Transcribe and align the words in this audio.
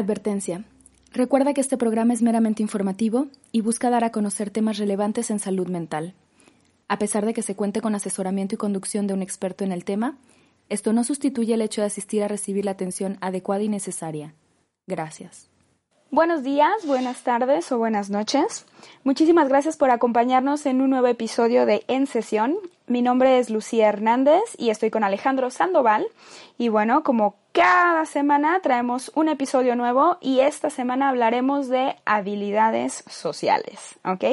Advertencia. 0.00 0.64
Recuerda 1.12 1.54
que 1.54 1.60
este 1.60 1.76
programa 1.76 2.14
es 2.14 2.22
meramente 2.22 2.62
informativo 2.62 3.26
y 3.52 3.60
busca 3.60 3.90
dar 3.90 4.04
a 4.04 4.10
conocer 4.10 4.50
temas 4.50 4.78
relevantes 4.78 5.30
en 5.30 5.38
salud 5.38 5.68
mental. 5.68 6.14
A 6.88 6.98
pesar 6.98 7.26
de 7.26 7.34
que 7.34 7.42
se 7.42 7.54
cuente 7.54 7.80
con 7.80 7.94
asesoramiento 7.94 8.54
y 8.54 8.58
conducción 8.58 9.06
de 9.06 9.14
un 9.14 9.22
experto 9.22 9.62
en 9.62 9.72
el 9.72 9.84
tema, 9.84 10.16
esto 10.68 10.92
no 10.92 11.04
sustituye 11.04 11.54
el 11.54 11.62
hecho 11.62 11.82
de 11.82 11.88
asistir 11.88 12.22
a 12.22 12.28
recibir 12.28 12.64
la 12.64 12.70
atención 12.70 13.18
adecuada 13.20 13.62
y 13.62 13.68
necesaria. 13.68 14.34
Gracias. 14.86 15.50
Buenos 16.10 16.42
días, 16.42 16.86
buenas 16.86 17.22
tardes 17.22 17.70
o 17.70 17.78
buenas 17.78 18.10
noches. 18.10 18.66
Muchísimas 19.04 19.48
gracias 19.48 19.76
por 19.76 19.90
acompañarnos 19.90 20.66
en 20.66 20.80
un 20.80 20.90
nuevo 20.90 21.06
episodio 21.06 21.66
de 21.66 21.84
En 21.86 22.06
Sesión. 22.06 22.56
Mi 22.90 23.00
nombre 23.02 23.38
es 23.38 23.50
Lucía 23.50 23.88
Hernández 23.88 24.42
y 24.58 24.70
estoy 24.70 24.90
con 24.90 25.04
Alejandro 25.04 25.50
Sandoval. 25.50 26.08
Y 26.58 26.70
bueno, 26.70 27.04
como 27.04 27.36
cada 27.52 28.04
semana 28.04 28.58
traemos 28.62 29.12
un 29.14 29.28
episodio 29.28 29.76
nuevo 29.76 30.18
y 30.20 30.40
esta 30.40 30.70
semana 30.70 31.08
hablaremos 31.08 31.68
de 31.68 31.94
habilidades 32.04 33.04
sociales, 33.08 34.00
¿ok? 34.04 34.24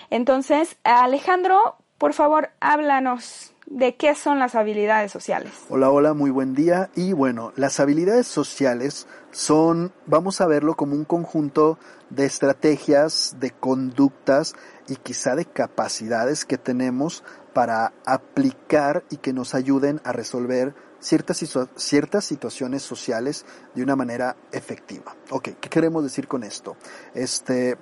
Entonces, 0.10 0.78
Alejandro, 0.84 1.76
por 1.98 2.14
favor, 2.14 2.50
háblanos 2.62 3.54
de 3.66 3.96
qué 3.96 4.16
son 4.16 4.40
las 4.40 4.56
habilidades 4.56 5.12
sociales. 5.12 5.52
Hola, 5.70 5.90
hola, 5.90 6.14
muy 6.14 6.30
buen 6.30 6.54
día. 6.54 6.90
Y 6.96 7.12
bueno, 7.12 7.52
las 7.58 7.82
habilidades 7.82 8.28
sociales 8.28 9.08
son, 9.32 9.92
vamos 10.06 10.40
a 10.40 10.48
verlo 10.48 10.76
como 10.76 10.96
un 10.96 11.04
conjunto 11.04 11.78
de 12.10 12.26
estrategias, 12.26 13.36
de 13.40 13.52
conductas 13.52 14.56
y 14.88 14.96
quizá 14.96 15.36
de 15.36 15.44
capacidades 15.44 16.46
que 16.46 16.58
tenemos 16.58 17.26
para 17.54 17.92
aplicar 18.06 19.04
y 19.10 19.18
que 19.18 19.34
nos 19.34 19.54
ayuden 19.54 20.00
a 20.06 20.14
resolver 20.14 20.76
ciertas, 21.08 21.44
ciertas 21.76 22.26
situaciones 22.26 22.84
sociales 22.84 23.46
de 23.74 23.84
una 23.84 23.96
manera 23.96 24.36
efectiva. 24.52 25.16
Ok, 25.30 25.50
¿qué 25.60 25.70
queremos 25.70 26.04
decir 26.04 26.28
con 26.28 26.44
esto? 26.44 26.76
Este, 27.14 27.78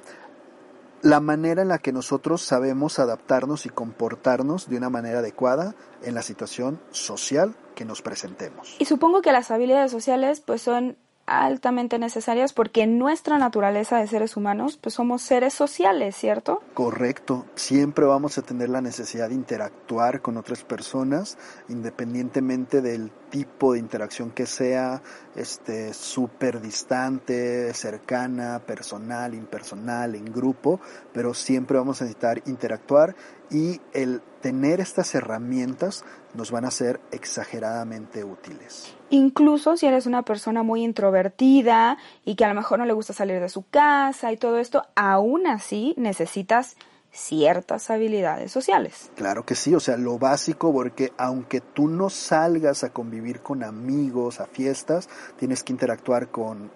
la 1.02 1.20
manera 1.20 1.62
en 1.62 1.68
la 1.68 1.80
que 1.80 1.92
nosotros 1.92 2.42
sabemos 2.42 3.00
adaptarnos 3.00 3.66
y 3.66 3.70
comportarnos 3.70 4.70
de 4.70 4.78
una 4.78 4.90
manera 4.90 5.20
adecuada 5.20 5.76
en 6.04 6.16
la 6.16 6.22
situación 6.22 6.80
social 6.92 7.56
que 7.76 7.86
nos 7.86 8.02
presentemos. 8.02 8.76
Y 8.80 8.86
supongo 8.86 9.22
que 9.22 9.32
las 9.32 9.52
habilidades 9.52 9.92
sociales 9.92 10.42
pues 10.42 10.62
son 10.62 10.98
altamente 11.28 11.98
necesarias 12.00 12.54
porque 12.54 12.84
en 12.84 12.98
nuestra 13.00 13.38
naturaleza 13.38 13.98
de 13.98 14.08
seres 14.08 14.38
humanos 14.38 14.78
pues 14.78 14.96
somos 14.96 15.22
seres 15.22 15.54
sociales, 15.54 16.16
¿cierto? 16.16 16.62
Correcto, 16.74 17.46
siempre 17.56 18.06
vamos 18.06 18.38
a 18.38 18.42
tener 18.42 18.70
la 18.70 18.82
necesidad 18.82 19.30
de 19.30 19.36
interactuar 19.36 20.22
con 20.22 20.38
otras 20.38 20.64
personas 20.64 21.38
independientemente 21.70 22.82
del 22.82 23.12
tipo 23.36 23.74
de 23.74 23.80
interacción 23.80 24.32
que 24.32 24.46
sea, 24.46 25.02
este, 25.36 25.94
súper 25.94 26.62
distante, 26.62 27.74
cercana, 27.74 28.62
personal, 28.66 29.34
impersonal, 29.34 30.16
en 30.16 30.24
grupo, 30.24 30.80
pero 31.12 31.34
siempre 31.34 31.78
vamos 31.78 32.02
a 32.02 32.06
necesitar 32.06 32.42
interactuar 32.46 33.14
y 33.52 33.82
el 33.92 34.22
tener 34.40 34.80
estas 34.80 35.14
herramientas 35.16 36.06
nos 36.34 36.50
van 36.50 36.64
a 36.64 36.72
ser 36.72 37.02
exageradamente 37.12 38.24
útiles. 38.24 38.96
Incluso 39.10 39.76
si 39.76 39.86
eres 39.86 40.06
una 40.06 40.24
persona 40.24 40.64
muy 40.64 40.86
introvertida 40.86 41.98
y 42.24 42.36
que 42.36 42.46
a 42.46 42.48
lo 42.48 42.56
mejor 42.56 42.80
no 42.80 42.86
le 42.86 42.94
gusta 42.94 43.12
salir 43.12 43.42
de 43.42 43.50
su 43.50 43.68
casa 43.68 44.32
y 44.32 44.38
todo 44.38 44.60
esto, 44.60 44.84
aún 44.96 45.46
así 45.46 45.94
necesitas 45.98 46.78
ciertas 47.16 47.90
habilidades 47.90 48.52
sociales. 48.52 49.10
Claro 49.16 49.46
que 49.46 49.56
sí, 49.56 49.74
o 49.74 49.80
sea, 49.80 49.98
lo 49.98 50.20
básico 50.20 50.72
porque 50.72 51.14
aunque 51.18 51.62
tú 51.62 51.88
no 51.88 52.10
salgas 52.10 52.84
a 52.84 52.92
convivir 52.92 53.40
con 53.40 53.64
amigos, 53.64 54.40
a 54.40 54.46
fiestas, 54.46 55.10
tienes 55.38 55.64
que 55.64 55.74
interactuar 55.74 56.30
con 56.30 56.70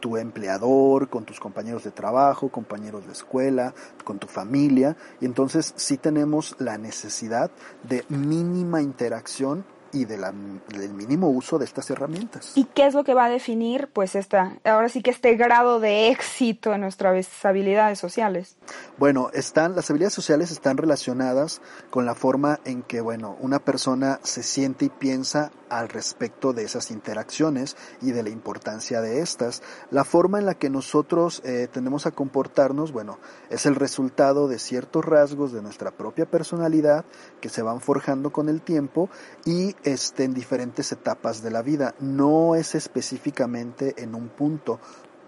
tu 0.00 0.16
empleador, 0.16 1.08
con 1.08 1.24
tus 1.24 1.40
compañeros 1.40 1.84
de 1.84 1.90
trabajo, 1.90 2.50
compañeros 2.50 3.06
de 3.06 3.12
escuela, 3.12 3.74
con 4.04 4.18
tu 4.18 4.26
familia, 4.26 4.96
y 5.20 5.24
entonces 5.24 5.72
sí 5.76 5.96
tenemos 5.96 6.54
la 6.58 6.78
necesidad 6.78 7.50
de 7.82 8.04
mínima 8.08 8.82
interacción 8.82 9.64
y 9.92 10.04
de 10.04 10.16
del 10.16 10.94
mínimo 10.94 11.28
uso 11.28 11.58
de 11.58 11.64
estas 11.64 11.90
herramientas. 11.90 12.52
¿Y 12.54 12.64
qué 12.64 12.86
es 12.86 12.94
lo 12.94 13.04
que 13.04 13.14
va 13.14 13.26
a 13.26 13.28
definir, 13.28 13.88
pues, 13.92 14.14
esta, 14.14 14.56
ahora 14.64 14.88
sí 14.88 15.02
que 15.02 15.10
este 15.10 15.34
grado 15.36 15.80
de 15.80 16.08
éxito 16.08 16.72
en 16.72 16.80
nuestras 16.80 17.44
habilidades 17.44 17.98
sociales? 17.98 18.56
Bueno, 18.98 19.30
están, 19.32 19.76
las 19.76 19.90
habilidades 19.90 20.14
sociales 20.14 20.50
están 20.50 20.76
relacionadas 20.76 21.60
con 21.90 22.06
la 22.06 22.14
forma 22.14 22.60
en 22.64 22.82
que, 22.82 23.00
bueno, 23.00 23.36
una 23.40 23.58
persona 23.58 24.20
se 24.22 24.42
siente 24.42 24.86
y 24.86 24.88
piensa 24.88 25.52
al 25.68 25.88
respecto 25.88 26.52
de 26.52 26.64
esas 26.64 26.90
interacciones 26.90 27.76
y 28.00 28.12
de 28.12 28.22
la 28.22 28.30
importancia 28.30 29.00
de 29.00 29.20
estas. 29.20 29.62
La 29.90 30.04
forma 30.04 30.38
en 30.38 30.46
la 30.46 30.54
que 30.54 30.70
nosotros 30.70 31.42
eh, 31.44 31.68
tendemos 31.72 32.06
a 32.06 32.10
comportarnos, 32.10 32.92
bueno, 32.92 33.18
es 33.50 33.66
el 33.66 33.74
resultado 33.74 34.48
de 34.48 34.58
ciertos 34.58 35.04
rasgos 35.04 35.52
de 35.52 35.62
nuestra 35.62 35.90
propia 35.90 36.26
personalidad 36.26 37.04
que 37.40 37.48
se 37.48 37.62
van 37.62 37.80
forjando 37.80 38.30
con 38.30 38.48
el 38.48 38.62
tiempo 38.62 39.08
y 39.44 39.74
este, 39.84 40.24
en 40.24 40.34
diferentes 40.34 40.92
etapas 40.92 41.42
de 41.42 41.50
la 41.50 41.62
vida. 41.62 41.94
No 42.00 42.54
es 42.54 42.74
específicamente 42.74 43.94
en 44.02 44.14
un 44.14 44.28
punto, 44.28 44.80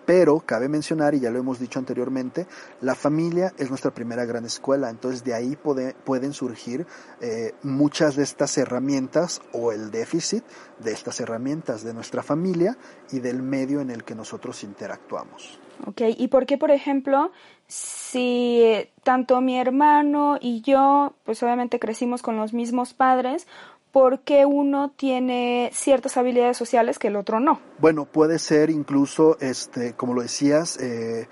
pero 0.08 0.40
cabe 0.40 0.70
mencionar, 0.70 1.14
y 1.14 1.20
ya 1.20 1.30
lo 1.30 1.38
hemos 1.38 1.60
dicho 1.60 1.78
anteriormente, 1.78 2.46
la 2.80 2.94
familia 2.94 3.52
es 3.58 3.68
nuestra 3.68 3.90
primera 3.90 4.24
gran 4.24 4.46
escuela, 4.46 4.88
entonces 4.88 5.22
de 5.22 5.34
ahí 5.34 5.54
pueden 5.54 6.32
surgir 6.32 6.86
eh, 7.20 7.52
muchas 7.62 8.16
de 8.16 8.22
estas 8.22 8.56
herramientas 8.56 9.42
o 9.52 9.70
el 9.70 9.90
déficit 9.90 10.42
de 10.78 10.92
estas 10.92 11.20
herramientas 11.20 11.84
de 11.84 11.92
nuestra 11.92 12.22
familia 12.22 12.78
y 13.12 13.18
del 13.18 13.42
medio 13.42 13.82
en 13.82 13.90
el 13.90 14.02
que 14.02 14.14
nosotros 14.14 14.64
interactuamos. 14.64 15.60
Ok, 15.86 16.00
¿y 16.16 16.28
por 16.28 16.46
qué, 16.46 16.56
por 16.56 16.70
ejemplo, 16.70 17.30
si 17.66 18.88
tanto 19.02 19.42
mi 19.42 19.60
hermano 19.60 20.38
y 20.40 20.62
yo, 20.62 21.16
pues 21.24 21.42
obviamente 21.42 21.78
crecimos 21.78 22.22
con 22.22 22.38
los 22.38 22.54
mismos 22.54 22.94
padres, 22.94 23.46
por 23.92 24.20
qué 24.20 24.46
uno 24.46 24.90
tiene 24.96 25.70
ciertas 25.72 26.16
habilidades 26.16 26.56
sociales 26.56 26.98
que 26.98 27.08
el 27.08 27.16
otro 27.16 27.40
no. 27.40 27.60
Bueno, 27.78 28.04
puede 28.04 28.38
ser 28.38 28.70
incluso, 28.70 29.38
este, 29.40 29.94
como 29.94 30.14
lo 30.14 30.22
decías, 30.22 30.78
eh, 30.78 31.28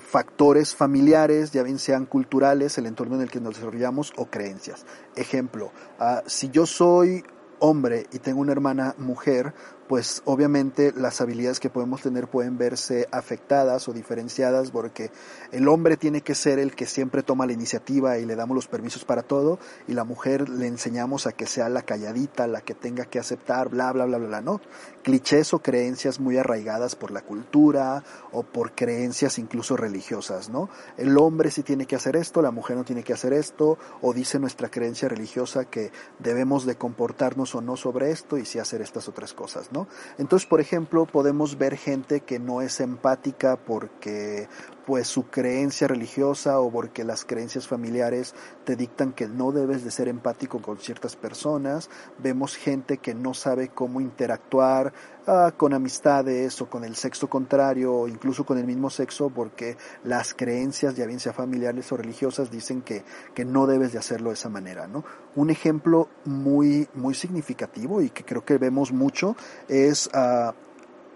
factores 0.00 0.74
familiares, 0.74 1.50
ya 1.52 1.62
bien 1.62 1.78
sean 1.78 2.06
culturales, 2.06 2.78
el 2.78 2.86
entorno 2.86 3.16
en 3.16 3.22
el 3.22 3.30
que 3.30 3.40
nos 3.40 3.56
desarrollamos 3.56 4.12
o 4.16 4.26
creencias. 4.26 4.86
Ejemplo, 5.16 5.72
ah, 5.98 6.22
si 6.26 6.50
yo 6.50 6.66
soy 6.66 7.24
hombre 7.58 8.06
y 8.12 8.18
tengo 8.18 8.40
una 8.40 8.52
hermana 8.52 8.94
mujer, 8.98 9.54
pues 9.88 10.22
obviamente 10.24 10.92
las 10.96 11.20
habilidades 11.20 11.60
que 11.60 11.70
podemos 11.70 12.00
tener 12.00 12.28
pueden 12.28 12.56
verse 12.56 13.06
afectadas 13.12 13.88
o 13.88 13.92
diferenciadas 13.92 14.70
porque 14.70 15.10
el 15.52 15.68
hombre 15.68 15.96
tiene 15.96 16.22
que 16.22 16.34
ser 16.34 16.58
el 16.58 16.74
que 16.74 16.86
siempre 16.86 17.22
toma 17.22 17.46
la 17.46 17.52
iniciativa 17.52 18.18
y 18.18 18.24
le 18.24 18.36
damos 18.36 18.54
los 18.54 18.66
permisos 18.66 19.04
para 19.04 19.22
todo 19.22 19.58
y 19.86 19.92
la 19.92 20.04
mujer 20.04 20.48
le 20.48 20.66
enseñamos 20.66 21.26
a 21.26 21.32
que 21.32 21.46
sea 21.46 21.68
la 21.68 21.82
calladita, 21.82 22.46
la 22.46 22.62
que 22.62 22.74
tenga 22.74 23.04
que 23.04 23.18
aceptar, 23.18 23.68
bla, 23.68 23.92
bla, 23.92 24.06
bla, 24.06 24.18
bla, 24.18 24.26
bla, 24.28 24.40
¿no? 24.40 24.60
Clichés 25.02 25.52
o 25.52 25.58
creencias 25.58 26.18
muy 26.18 26.38
arraigadas 26.38 26.96
por 26.96 27.10
la 27.10 27.20
cultura 27.20 28.02
o 28.32 28.42
por 28.42 28.74
creencias 28.74 29.38
incluso 29.38 29.76
religiosas, 29.76 30.48
¿no? 30.48 30.70
El 30.96 31.16
hombre 31.18 31.50
sí 31.50 31.62
tiene 31.62 31.86
que 31.86 31.96
hacer 31.96 32.16
esto, 32.16 32.40
la 32.40 32.50
mujer 32.50 32.76
no 32.76 32.84
tiene 32.84 33.02
que 33.02 33.12
hacer 33.12 33.32
esto 33.32 33.78
o 34.00 34.14
dice 34.14 34.38
nuestra 34.38 34.70
creencia 34.70 35.08
religiosa 35.08 35.66
que 35.66 35.92
debemos 36.18 36.64
de 36.64 36.76
comportarnos 36.76 37.54
o 37.54 37.60
no 37.60 37.76
sobre 37.76 38.10
esto 38.10 38.38
y 38.38 38.46
sí 38.46 38.58
hacer 38.58 38.80
estas 38.80 39.08
otras 39.08 39.34
cosas, 39.34 39.72
¿no? 39.72 39.73
Entonces, 40.18 40.48
por 40.48 40.60
ejemplo, 40.60 41.06
podemos 41.06 41.58
ver 41.58 41.76
gente 41.76 42.20
que 42.20 42.38
no 42.38 42.62
es 42.62 42.80
empática 42.80 43.56
porque 43.56 44.48
pues 44.86 45.06
su 45.06 45.28
creencia 45.30 45.88
religiosa 45.88 46.60
o 46.60 46.70
porque 46.70 47.04
las 47.04 47.24
creencias 47.24 47.66
familiares 47.66 48.34
te 48.64 48.76
dictan 48.76 49.12
que 49.12 49.28
no 49.28 49.50
debes 49.50 49.82
de 49.82 49.90
ser 49.90 50.08
empático 50.08 50.60
con 50.60 50.78
ciertas 50.78 51.16
personas. 51.16 51.88
Vemos 52.18 52.56
gente 52.56 52.98
que 52.98 53.14
no 53.14 53.34
sabe 53.34 53.68
cómo 53.68 54.00
interactuar 54.00 54.92
ah, 55.26 55.52
con 55.56 55.74
amistades 55.74 56.60
o 56.60 56.68
con 56.68 56.84
el 56.84 56.96
sexo 56.96 57.28
contrario 57.28 57.94
o 57.94 58.08
incluso 58.08 58.44
con 58.44 58.58
el 58.58 58.66
mismo 58.66 58.90
sexo 58.90 59.30
porque 59.30 59.76
las 60.04 60.34
creencias, 60.34 60.96
ya 60.96 61.06
bien 61.06 61.20
sea 61.20 61.32
familiares 61.32 61.90
o 61.92 61.96
religiosas, 61.96 62.50
dicen 62.50 62.82
que, 62.82 63.04
que 63.34 63.44
no 63.44 63.66
debes 63.66 63.92
de 63.92 63.98
hacerlo 63.98 64.30
de 64.30 64.34
esa 64.34 64.48
manera, 64.48 64.86
¿no? 64.86 65.04
Un 65.34 65.50
ejemplo 65.50 66.08
muy, 66.24 66.88
muy 66.94 67.14
significativo 67.14 68.00
y 68.00 68.10
que 68.10 68.24
creo 68.24 68.44
que 68.44 68.58
vemos 68.58 68.92
mucho 68.92 69.36
es 69.68 70.08
uh, 70.08 70.52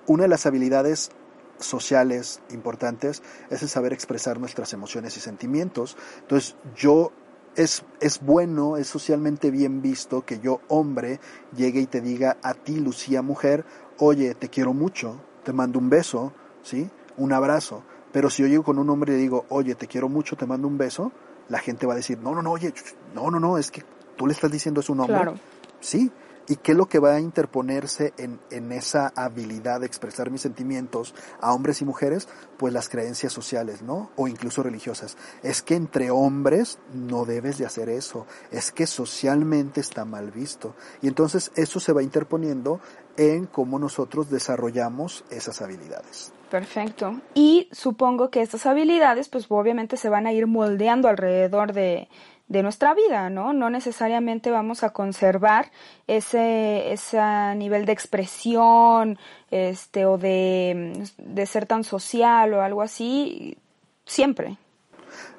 una 0.06 0.22
de 0.24 0.28
las 0.28 0.46
habilidades 0.46 1.10
sociales 1.58 2.40
importantes 2.50 3.22
es 3.50 3.62
el 3.62 3.68
saber 3.68 3.92
expresar 3.92 4.38
nuestras 4.38 4.72
emociones 4.72 5.16
y 5.16 5.20
sentimientos. 5.20 5.96
Entonces 6.20 6.56
yo 6.76 7.12
es, 7.56 7.84
es, 8.00 8.20
bueno, 8.20 8.76
es 8.76 8.86
socialmente 8.86 9.50
bien 9.50 9.82
visto 9.82 10.24
que 10.24 10.38
yo, 10.38 10.60
hombre, 10.68 11.18
llegue 11.56 11.80
y 11.80 11.86
te 11.86 12.00
diga 12.00 12.36
a 12.42 12.54
ti, 12.54 12.78
Lucía, 12.78 13.20
mujer, 13.20 13.64
oye, 13.98 14.34
te 14.34 14.48
quiero 14.48 14.72
mucho, 14.72 15.20
te 15.44 15.52
mando 15.52 15.78
un 15.78 15.90
beso, 15.90 16.32
¿sí? 16.62 16.88
Un 17.16 17.32
abrazo. 17.32 17.82
Pero 18.12 18.30
si 18.30 18.42
yo 18.42 18.48
llego 18.48 18.62
con 18.64 18.78
un 18.78 18.88
hombre 18.90 19.12
y 19.12 19.16
le 19.16 19.22
digo, 19.22 19.44
oye, 19.48 19.74
te 19.74 19.86
quiero 19.86 20.08
mucho, 20.08 20.36
te 20.36 20.46
mando 20.46 20.66
un 20.66 20.78
beso, 20.78 21.12
la 21.48 21.58
gente 21.58 21.86
va 21.86 21.92
a 21.92 21.96
decir, 21.96 22.18
no, 22.18 22.34
no, 22.34 22.42
no, 22.42 22.52
oye, 22.52 22.72
no, 23.14 23.30
no, 23.30 23.38
no, 23.38 23.58
es 23.58 23.70
que 23.70 23.82
tú 24.16 24.26
le 24.26 24.32
estás 24.32 24.50
diciendo 24.50 24.80
es 24.80 24.88
un 24.88 25.00
hombre. 25.00 25.16
Claro. 25.16 25.34
Sí, 25.80 26.10
y 26.48 26.56
qué 26.56 26.72
es 26.72 26.78
lo 26.78 26.86
que 26.86 26.98
va 26.98 27.14
a 27.14 27.20
interponerse 27.20 28.14
en, 28.16 28.40
en, 28.50 28.72
esa 28.72 29.12
habilidad 29.14 29.80
de 29.80 29.86
expresar 29.86 30.30
mis 30.30 30.40
sentimientos 30.40 31.14
a 31.40 31.52
hombres 31.52 31.82
y 31.82 31.84
mujeres, 31.84 32.28
pues 32.56 32.72
las 32.72 32.88
creencias 32.88 33.32
sociales, 33.32 33.82
¿no? 33.82 34.10
O 34.16 34.28
incluso 34.28 34.62
religiosas. 34.62 35.16
Es 35.42 35.62
que 35.62 35.74
entre 35.74 36.10
hombres 36.10 36.78
no 36.94 37.24
debes 37.24 37.58
de 37.58 37.66
hacer 37.66 37.88
eso, 37.88 38.26
es 38.50 38.72
que 38.72 38.86
socialmente 38.86 39.80
está 39.80 40.04
mal 40.04 40.30
visto. 40.30 40.74
Y 41.02 41.08
entonces 41.08 41.52
eso 41.54 41.80
se 41.80 41.92
va 41.92 42.02
interponiendo 42.02 42.80
en 43.16 43.46
cómo 43.46 43.78
nosotros 43.78 44.30
desarrollamos 44.30 45.24
esas 45.30 45.60
habilidades. 45.60 46.32
Perfecto. 46.50 47.20
Y 47.34 47.68
supongo 47.72 48.30
que 48.30 48.40
estas 48.40 48.64
habilidades, 48.64 49.28
pues 49.28 49.46
obviamente 49.48 49.96
se 49.96 50.08
van 50.08 50.26
a 50.26 50.32
ir 50.32 50.46
moldeando 50.46 51.08
alrededor 51.08 51.74
de, 51.74 52.08
de 52.48 52.62
nuestra 52.62 52.94
vida, 52.94 53.30
¿no? 53.30 53.52
No 53.52 53.70
necesariamente 53.70 54.50
vamos 54.50 54.82
a 54.82 54.90
conservar 54.90 55.70
ese, 56.06 56.92
ese 56.92 57.20
nivel 57.56 57.84
de 57.84 57.92
expresión, 57.92 59.18
este, 59.50 60.06
o 60.06 60.18
de, 60.18 61.04
de 61.18 61.46
ser 61.46 61.66
tan 61.66 61.84
social 61.84 62.54
o 62.54 62.62
algo 62.62 62.82
así, 62.82 63.58
siempre. 64.06 64.58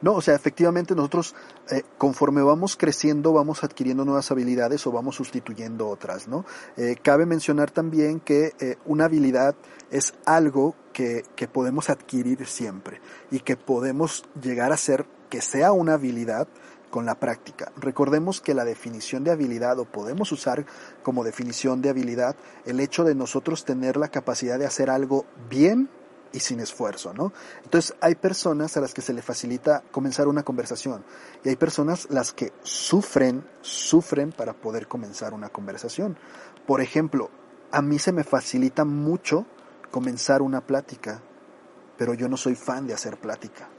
No, 0.01 0.13
o 0.13 0.21
sea, 0.21 0.35
efectivamente 0.35 0.95
nosotros 0.95 1.35
eh, 1.71 1.83
conforme 1.97 2.41
vamos 2.41 2.75
creciendo 2.75 3.33
vamos 3.33 3.63
adquiriendo 3.63 4.05
nuevas 4.05 4.31
habilidades 4.31 4.85
o 4.87 4.91
vamos 4.91 5.15
sustituyendo 5.15 5.87
otras, 5.87 6.27
¿no? 6.27 6.45
Eh, 6.77 6.95
cabe 7.01 7.25
mencionar 7.25 7.71
también 7.71 8.19
que 8.19 8.53
eh, 8.59 8.77
una 8.85 9.05
habilidad 9.05 9.55
es 9.91 10.13
algo 10.25 10.75
que, 10.93 11.23
que 11.35 11.47
podemos 11.47 11.89
adquirir 11.89 12.45
siempre 12.45 13.01
y 13.31 13.39
que 13.39 13.57
podemos 13.57 14.25
llegar 14.41 14.71
a 14.71 14.77
ser 14.77 15.05
que 15.29 15.41
sea 15.41 15.71
una 15.71 15.93
habilidad 15.93 16.47
con 16.89 17.05
la 17.05 17.15
práctica. 17.15 17.71
Recordemos 17.77 18.41
que 18.41 18.53
la 18.53 18.65
definición 18.65 19.23
de 19.23 19.31
habilidad, 19.31 19.79
o 19.79 19.85
podemos 19.85 20.31
usar 20.31 20.65
como 21.03 21.23
definición 21.23 21.81
de 21.81 21.89
habilidad, 21.89 22.35
el 22.65 22.79
hecho 22.79 23.03
de 23.03 23.15
nosotros 23.15 23.65
tener 23.65 23.97
la 23.97 24.09
capacidad 24.09 24.59
de 24.59 24.65
hacer 24.65 24.89
algo 24.89 25.25
bien 25.49 25.89
y 26.31 26.39
sin 26.39 26.59
esfuerzo, 26.59 27.13
¿no? 27.13 27.33
Entonces 27.63 27.95
hay 28.01 28.15
personas 28.15 28.77
a 28.77 28.81
las 28.81 28.93
que 28.93 29.01
se 29.01 29.13
le 29.13 29.21
facilita 29.21 29.83
comenzar 29.91 30.27
una 30.27 30.43
conversación 30.43 31.03
y 31.43 31.49
hay 31.49 31.55
personas 31.55 32.07
las 32.09 32.33
que 32.33 32.53
sufren, 32.61 33.43
sufren 33.61 34.31
para 34.31 34.53
poder 34.53 34.87
comenzar 34.87 35.33
una 35.33 35.49
conversación. 35.49 36.17
Por 36.67 36.81
ejemplo, 36.81 37.29
a 37.71 37.81
mí 37.81 37.99
se 37.99 38.11
me 38.11 38.23
facilita 38.23 38.85
mucho 38.85 39.45
comenzar 39.91 40.41
una 40.41 40.61
plática, 40.61 41.21
pero 41.97 42.13
yo 42.13 42.29
no 42.29 42.37
soy 42.37 42.55
fan 42.55 42.85
de 42.87 42.93
hacer 42.93 43.19
plática. 43.19 43.69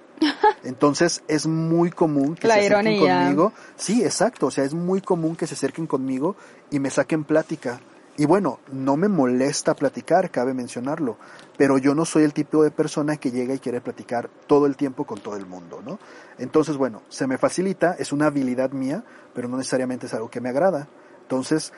Entonces 0.64 1.22
es 1.28 1.46
muy 1.46 1.90
común 1.90 2.34
que 2.34 2.46
se 2.46 2.52
acerquen 2.52 3.00
conmigo. 3.00 3.52
Sí, 3.76 4.02
exacto. 4.02 4.46
O 4.46 4.50
sea, 4.50 4.64
es 4.64 4.74
muy 4.74 5.00
común 5.00 5.36
que 5.36 5.46
se 5.46 5.54
acerquen 5.54 5.86
conmigo 5.86 6.36
y 6.70 6.78
me 6.78 6.90
saquen 6.90 7.24
plática. 7.24 7.80
Y 8.16 8.26
bueno, 8.26 8.60
no 8.70 8.98
me 8.98 9.08
molesta 9.08 9.74
platicar, 9.74 10.30
cabe 10.30 10.52
mencionarlo, 10.52 11.16
pero 11.56 11.78
yo 11.78 11.94
no 11.94 12.04
soy 12.04 12.24
el 12.24 12.34
tipo 12.34 12.62
de 12.62 12.70
persona 12.70 13.16
que 13.16 13.30
llega 13.30 13.54
y 13.54 13.58
quiere 13.58 13.80
platicar 13.80 14.28
todo 14.46 14.66
el 14.66 14.76
tiempo 14.76 15.04
con 15.04 15.20
todo 15.20 15.36
el 15.36 15.46
mundo, 15.46 15.80
¿no? 15.82 15.98
Entonces, 16.36 16.76
bueno, 16.76 17.00
se 17.08 17.26
me 17.26 17.38
facilita, 17.38 17.96
es 17.98 18.12
una 18.12 18.26
habilidad 18.26 18.72
mía, 18.72 19.04
pero 19.32 19.48
no 19.48 19.56
necesariamente 19.56 20.04
es 20.04 20.12
algo 20.12 20.28
que 20.28 20.42
me 20.42 20.50
agrada. 20.50 20.86
Entonces, 21.22 21.72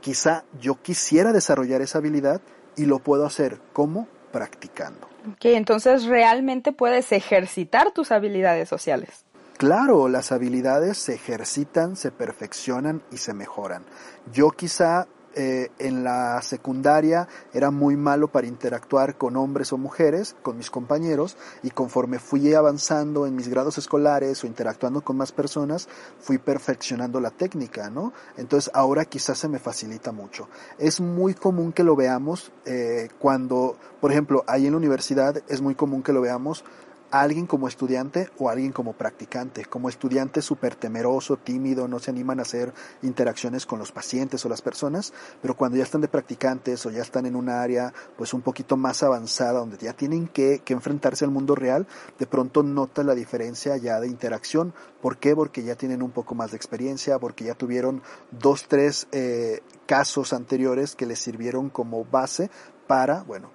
quizá 0.00 0.44
yo 0.60 0.82
quisiera 0.82 1.32
desarrollar 1.32 1.80
esa 1.80 1.98
habilidad 1.98 2.40
y 2.74 2.86
lo 2.86 2.98
puedo 2.98 3.24
hacer 3.24 3.60
como 3.72 4.08
practicando. 4.34 5.06
Ok, 5.30 5.44
entonces 5.44 6.06
realmente 6.06 6.72
puedes 6.72 7.12
ejercitar 7.12 7.92
tus 7.92 8.10
habilidades 8.10 8.68
sociales. 8.68 9.24
Claro, 9.58 10.08
las 10.08 10.32
habilidades 10.32 10.98
se 10.98 11.14
ejercitan, 11.14 11.94
se 11.94 12.10
perfeccionan 12.10 13.04
y 13.12 13.18
se 13.18 13.32
mejoran. 13.32 13.84
Yo 14.32 14.50
quizá 14.50 15.06
eh, 15.36 15.70
en 15.78 16.04
la 16.04 16.40
secundaria 16.42 17.28
era 17.52 17.70
muy 17.70 17.96
malo 17.96 18.28
para 18.28 18.46
interactuar 18.46 19.16
con 19.16 19.36
hombres 19.36 19.72
o 19.72 19.78
mujeres, 19.78 20.36
con 20.42 20.56
mis 20.56 20.70
compañeros, 20.70 21.36
y 21.62 21.70
conforme 21.70 22.18
fui 22.18 22.54
avanzando 22.54 23.26
en 23.26 23.34
mis 23.34 23.48
grados 23.48 23.78
escolares 23.78 24.42
o 24.44 24.46
interactuando 24.46 25.00
con 25.00 25.16
más 25.16 25.32
personas, 25.32 25.88
fui 26.20 26.38
perfeccionando 26.38 27.20
la 27.20 27.30
técnica, 27.30 27.90
¿no? 27.90 28.12
Entonces 28.36 28.70
ahora 28.74 29.04
quizás 29.04 29.38
se 29.38 29.48
me 29.48 29.58
facilita 29.58 30.12
mucho. 30.12 30.48
Es 30.78 31.00
muy 31.00 31.34
común 31.34 31.72
que 31.72 31.84
lo 31.84 31.96
veamos 31.96 32.52
eh, 32.64 33.08
cuando, 33.18 33.76
por 34.00 34.12
ejemplo, 34.12 34.44
ahí 34.46 34.66
en 34.66 34.72
la 34.72 34.78
universidad 34.78 35.42
es 35.48 35.60
muy 35.60 35.74
común 35.74 36.02
que 36.02 36.12
lo 36.12 36.20
veamos 36.20 36.64
alguien 37.10 37.46
como 37.46 37.68
estudiante 37.68 38.28
o 38.38 38.48
alguien 38.48 38.72
como 38.72 38.92
practicante. 38.94 39.64
Como 39.64 39.88
estudiante 39.88 40.42
súper 40.42 40.74
temeroso, 40.74 41.36
tímido, 41.36 41.86
no 41.88 41.98
se 41.98 42.10
animan 42.10 42.40
a 42.40 42.42
hacer 42.42 42.72
interacciones 43.02 43.66
con 43.66 43.78
los 43.78 43.92
pacientes 43.92 44.44
o 44.44 44.48
las 44.48 44.62
personas, 44.62 45.12
pero 45.40 45.56
cuando 45.56 45.76
ya 45.76 45.84
están 45.84 46.00
de 46.00 46.08
practicantes 46.08 46.84
o 46.86 46.90
ya 46.90 47.02
están 47.02 47.26
en 47.26 47.36
un 47.36 47.48
área 47.48 47.92
pues 48.16 48.34
un 48.34 48.42
poquito 48.42 48.76
más 48.76 49.02
avanzada, 49.02 49.60
donde 49.60 49.76
ya 49.78 49.92
tienen 49.92 50.28
que, 50.28 50.62
enfrentarse 50.74 51.24
al 51.24 51.30
mundo 51.30 51.54
real, 51.54 51.86
de 52.18 52.26
pronto 52.26 52.64
notan 52.64 53.06
la 53.06 53.14
diferencia 53.14 53.76
ya 53.76 54.00
de 54.00 54.08
interacción. 54.08 54.74
¿Por 55.00 55.18
qué? 55.18 55.36
Porque 55.36 55.62
ya 55.62 55.76
tienen 55.76 56.02
un 56.02 56.10
poco 56.10 56.34
más 56.34 56.50
de 56.50 56.56
experiencia, 56.56 57.20
porque 57.20 57.44
ya 57.44 57.54
tuvieron 57.54 58.02
dos, 58.32 58.66
tres 58.66 59.06
eh, 59.12 59.62
casos 59.86 60.32
anteriores 60.32 60.96
que 60.96 61.06
les 61.06 61.20
sirvieron 61.20 61.70
como 61.70 62.04
base 62.04 62.50
para, 62.88 63.22
bueno, 63.22 63.50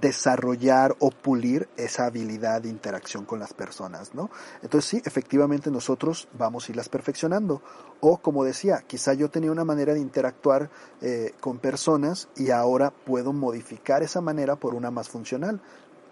desarrollar 0.00 0.94
o 0.98 1.10
pulir 1.10 1.68
esa 1.76 2.06
habilidad 2.06 2.62
de 2.62 2.68
interacción 2.68 3.24
con 3.24 3.38
las 3.38 3.52
personas, 3.54 4.14
¿no? 4.14 4.30
Entonces 4.62 4.90
sí, 4.90 5.02
efectivamente 5.04 5.70
nosotros 5.70 6.28
vamos 6.36 6.68
a 6.68 6.72
irlas 6.72 6.88
perfeccionando. 6.88 7.62
O 8.00 8.18
como 8.18 8.44
decía, 8.44 8.84
quizá 8.86 9.14
yo 9.14 9.30
tenía 9.30 9.50
una 9.50 9.64
manera 9.64 9.94
de 9.94 10.00
interactuar 10.00 10.70
eh, 11.00 11.32
con 11.40 11.58
personas 11.58 12.28
y 12.36 12.50
ahora 12.50 12.90
puedo 12.90 13.32
modificar 13.32 14.02
esa 14.02 14.20
manera 14.20 14.56
por 14.56 14.74
una 14.74 14.90
más 14.90 15.08
funcional 15.08 15.60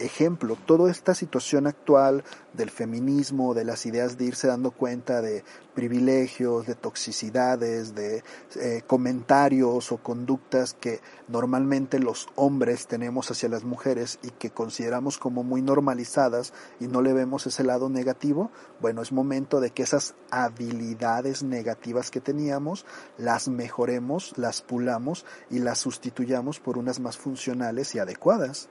ejemplo, 0.05 0.57
toda 0.67 0.91
esta 0.91 1.15
situación 1.15 1.67
actual 1.67 2.25
del 2.53 2.71
feminismo, 2.71 3.55
de 3.55 3.65
las 3.65 3.87
ideas 3.87 4.17
de 4.17 4.27
irse 4.27 4.47
dando 4.47 4.71
cuenta 4.71 5.21
de 5.21 5.45
privilegios, 5.75 6.67
de 6.67 6.75
toxicidades, 6.75 7.95
de 7.95 8.23
eh, 8.57 8.83
comentarios 8.87 9.91
o 9.91 9.97
conductas 9.97 10.75
que 10.75 11.01
normalmente 11.27 11.99
los 11.99 12.29
hombres 12.37 12.87
tenemos 12.87 13.31
hacia 13.31 13.49
las 13.49 13.65
mujeres 13.65 14.21
y 14.23 14.31
que 14.31 14.51
consideramos 14.51 15.19
como 15.19 15.43
muy 15.43 15.63
normalizadas 15.63 16.53
y 16.79 16.87
no 16.87 17.03
le 17.03 17.13
vemos 17.13 17.47
ese 17.47 17.65
lado 17.65 17.89
negativo, 17.89 18.51
bueno, 18.81 19.03
es 19.03 19.11
momento 19.11 19.61
de 19.61 19.71
que 19.71 19.83
esas 19.83 20.15
habilidades 20.31 21.43
negativas 21.43 22.11
que 22.11 22.21
teníamos 22.21 22.87
las 23.19 23.49
mejoremos, 23.49 24.33
las 24.37 24.63
pulamos 24.63 25.25
y 25.51 25.59
las 25.59 25.79
sustituyamos 25.79 26.61
por 26.61 26.79
unas 26.79 27.01
más 27.01 27.17
funcionales 27.17 27.95
y 27.95 27.99
adecuadas 27.99 28.69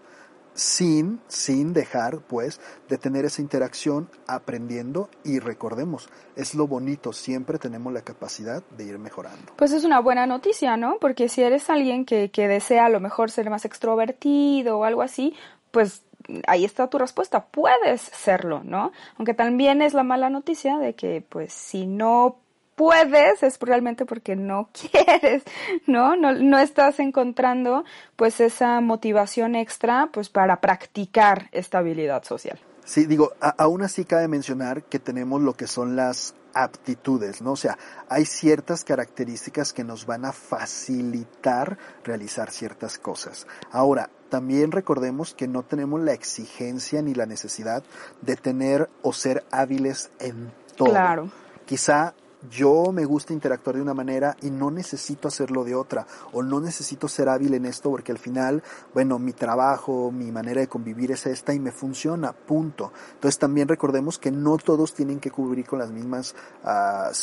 sin, 0.53 1.19
sin 1.27 1.73
dejar, 1.73 2.19
pues, 2.19 2.59
de 2.89 2.97
tener 2.97 3.25
esa 3.25 3.41
interacción 3.41 4.09
aprendiendo 4.27 5.09
y 5.23 5.39
recordemos, 5.39 6.09
es 6.35 6.55
lo 6.55 6.67
bonito, 6.67 7.13
siempre 7.13 7.59
tenemos 7.59 7.91
la 7.93 8.01
capacidad 8.01 8.63
de 8.77 8.83
ir 8.85 8.99
mejorando. 8.99 9.53
Pues 9.55 9.71
es 9.71 9.83
una 9.83 9.99
buena 9.99 10.25
noticia, 10.25 10.77
¿no? 10.77 10.97
Porque 10.99 11.29
si 11.29 11.41
eres 11.41 11.69
alguien 11.69 12.05
que, 12.05 12.29
que 12.29 12.47
desea 12.47 12.85
a 12.85 12.89
lo 12.89 12.99
mejor 12.99 13.31
ser 13.31 13.49
más 13.49 13.65
extrovertido 13.65 14.79
o 14.79 14.83
algo 14.83 15.01
así, 15.01 15.35
pues 15.71 16.03
ahí 16.47 16.65
está 16.65 16.89
tu 16.89 16.97
respuesta, 16.97 17.45
puedes 17.45 18.01
serlo, 18.01 18.61
¿no? 18.63 18.91
Aunque 19.17 19.33
también 19.33 19.81
es 19.81 19.93
la 19.93 20.03
mala 20.03 20.29
noticia 20.29 20.77
de 20.77 20.93
que, 20.95 21.23
pues, 21.27 21.53
si 21.53 21.85
no 21.85 22.37
puedes 22.75 23.43
es 23.43 23.59
realmente 23.59 24.05
porque 24.05 24.35
no 24.35 24.69
quieres, 24.91 25.43
¿no? 25.87 26.15
¿no? 26.15 26.33
No 26.33 26.59
estás 26.59 26.99
encontrando 26.99 27.83
pues 28.15 28.39
esa 28.39 28.81
motivación 28.81 29.55
extra 29.55 30.09
pues 30.11 30.29
para 30.29 30.61
practicar 30.61 31.49
esta 31.51 31.79
habilidad 31.79 32.23
social. 32.23 32.59
Sí, 32.85 33.05
digo, 33.05 33.31
aún 33.39 33.81
así 33.83 34.03
cabe 34.03 34.27
mencionar 34.27 34.83
que 34.83 34.99
tenemos 34.99 35.41
lo 35.41 35.53
que 35.53 35.67
son 35.67 35.95
las 35.95 36.35
aptitudes, 36.53 37.41
¿no? 37.41 37.53
O 37.53 37.55
sea, 37.55 37.77
hay 38.09 38.25
ciertas 38.25 38.83
características 38.83 39.73
que 39.73 39.83
nos 39.83 40.05
van 40.05 40.25
a 40.25 40.33
facilitar 40.33 41.77
realizar 42.03 42.51
ciertas 42.51 42.99
cosas. 42.99 43.47
Ahora, 43.71 44.09
también 44.29 44.71
recordemos 44.71 45.33
que 45.33 45.47
no 45.47 45.63
tenemos 45.63 46.01
la 46.01 46.13
exigencia 46.13 47.01
ni 47.01 47.13
la 47.13 47.25
necesidad 47.25 47.83
de 48.21 48.35
tener 48.35 48.89
o 49.01 49.13
ser 49.13 49.43
hábiles 49.51 50.11
en 50.19 50.51
todo. 50.75 50.89
Claro. 50.89 51.29
Quizá 51.65 52.13
yo 52.49 52.91
me 52.91 53.05
gusta 53.05 53.33
interactuar 53.33 53.75
de 53.75 53.81
una 53.81 53.93
manera 53.93 54.35
y 54.41 54.51
no 54.51 54.71
necesito 54.71 55.27
hacerlo 55.27 55.63
de 55.63 55.75
otra 55.75 56.05
o 56.31 56.43
no 56.43 56.59
necesito 56.59 57.07
ser 57.07 57.29
hábil 57.29 57.53
en 57.53 57.65
esto 57.65 57.89
porque 57.89 58.11
al 58.11 58.17
final, 58.17 58.63
bueno, 58.93 59.19
mi 59.19 59.33
trabajo, 59.33 60.11
mi 60.11 60.31
manera 60.31 60.61
de 60.61 60.67
convivir 60.67 61.11
es 61.11 61.25
esta 61.25 61.53
y 61.53 61.59
me 61.59 61.71
funciona, 61.71 62.33
punto. 62.33 62.91
Entonces 63.13 63.39
también 63.39 63.67
recordemos 63.67 64.19
que 64.19 64.31
no 64.31 64.57
todos 64.57 64.93
tienen 64.93 65.19
que 65.19 65.31
cubrir 65.31 65.65
con 65.65 65.79
las 65.79 65.91
mismas 65.91 66.35
uh, 66.63 67.13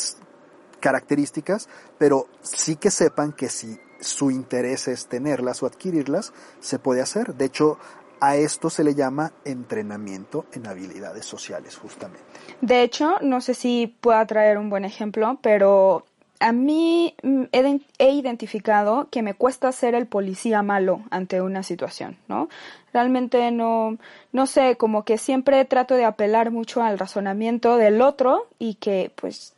características, 0.79 1.69
pero 1.97 2.27
sí 2.41 2.75
que 2.75 2.91
sepan 2.91 3.31
que 3.33 3.49
si 3.49 3.79
su 4.01 4.31
interés 4.31 4.87
es 4.87 5.07
tenerlas 5.07 5.61
o 5.61 5.67
adquirirlas, 5.67 6.33
se 6.59 6.79
puede 6.79 7.01
hacer. 7.01 7.35
De 7.35 7.45
hecho, 7.45 7.77
a 8.21 8.35
esto 8.35 8.69
se 8.69 8.83
le 8.83 8.93
llama 8.93 9.33
entrenamiento 9.43 10.45
en 10.53 10.67
habilidades 10.67 11.25
sociales, 11.25 11.75
justamente. 11.75 12.23
De 12.61 12.83
hecho, 12.83 13.15
no 13.21 13.41
sé 13.41 13.55
si 13.55 13.95
pueda 13.99 14.25
traer 14.27 14.59
un 14.59 14.69
buen 14.69 14.85
ejemplo, 14.85 15.39
pero 15.41 16.05
a 16.39 16.51
mí 16.51 17.15
mm, 17.23 17.43
he, 17.51 18.11
identificado 18.11 19.07
que 19.09 19.23
me 19.23 19.33
cuesta 19.33 19.71
ser 19.71 19.95
el 19.95 20.05
policía 20.05 20.61
malo 20.61 21.01
ante 21.09 21.41
una 21.41 21.63
situación, 21.63 22.17
¿no? 22.27 22.47
Realmente 22.93 23.51
no, 23.51 23.97
no 24.31 24.45
sé, 24.45 24.75
como 24.75 25.03
que 25.03 25.17
siempre 25.17 25.65
trato 25.65 25.95
de 25.95 26.05
apelar 26.05 26.51
mucho 26.51 26.83
al 26.83 26.99
razonamiento 26.99 27.77
del 27.77 28.01
otro 28.01 28.47
y 28.59 28.75
que 28.75 29.11
pues 29.15 29.53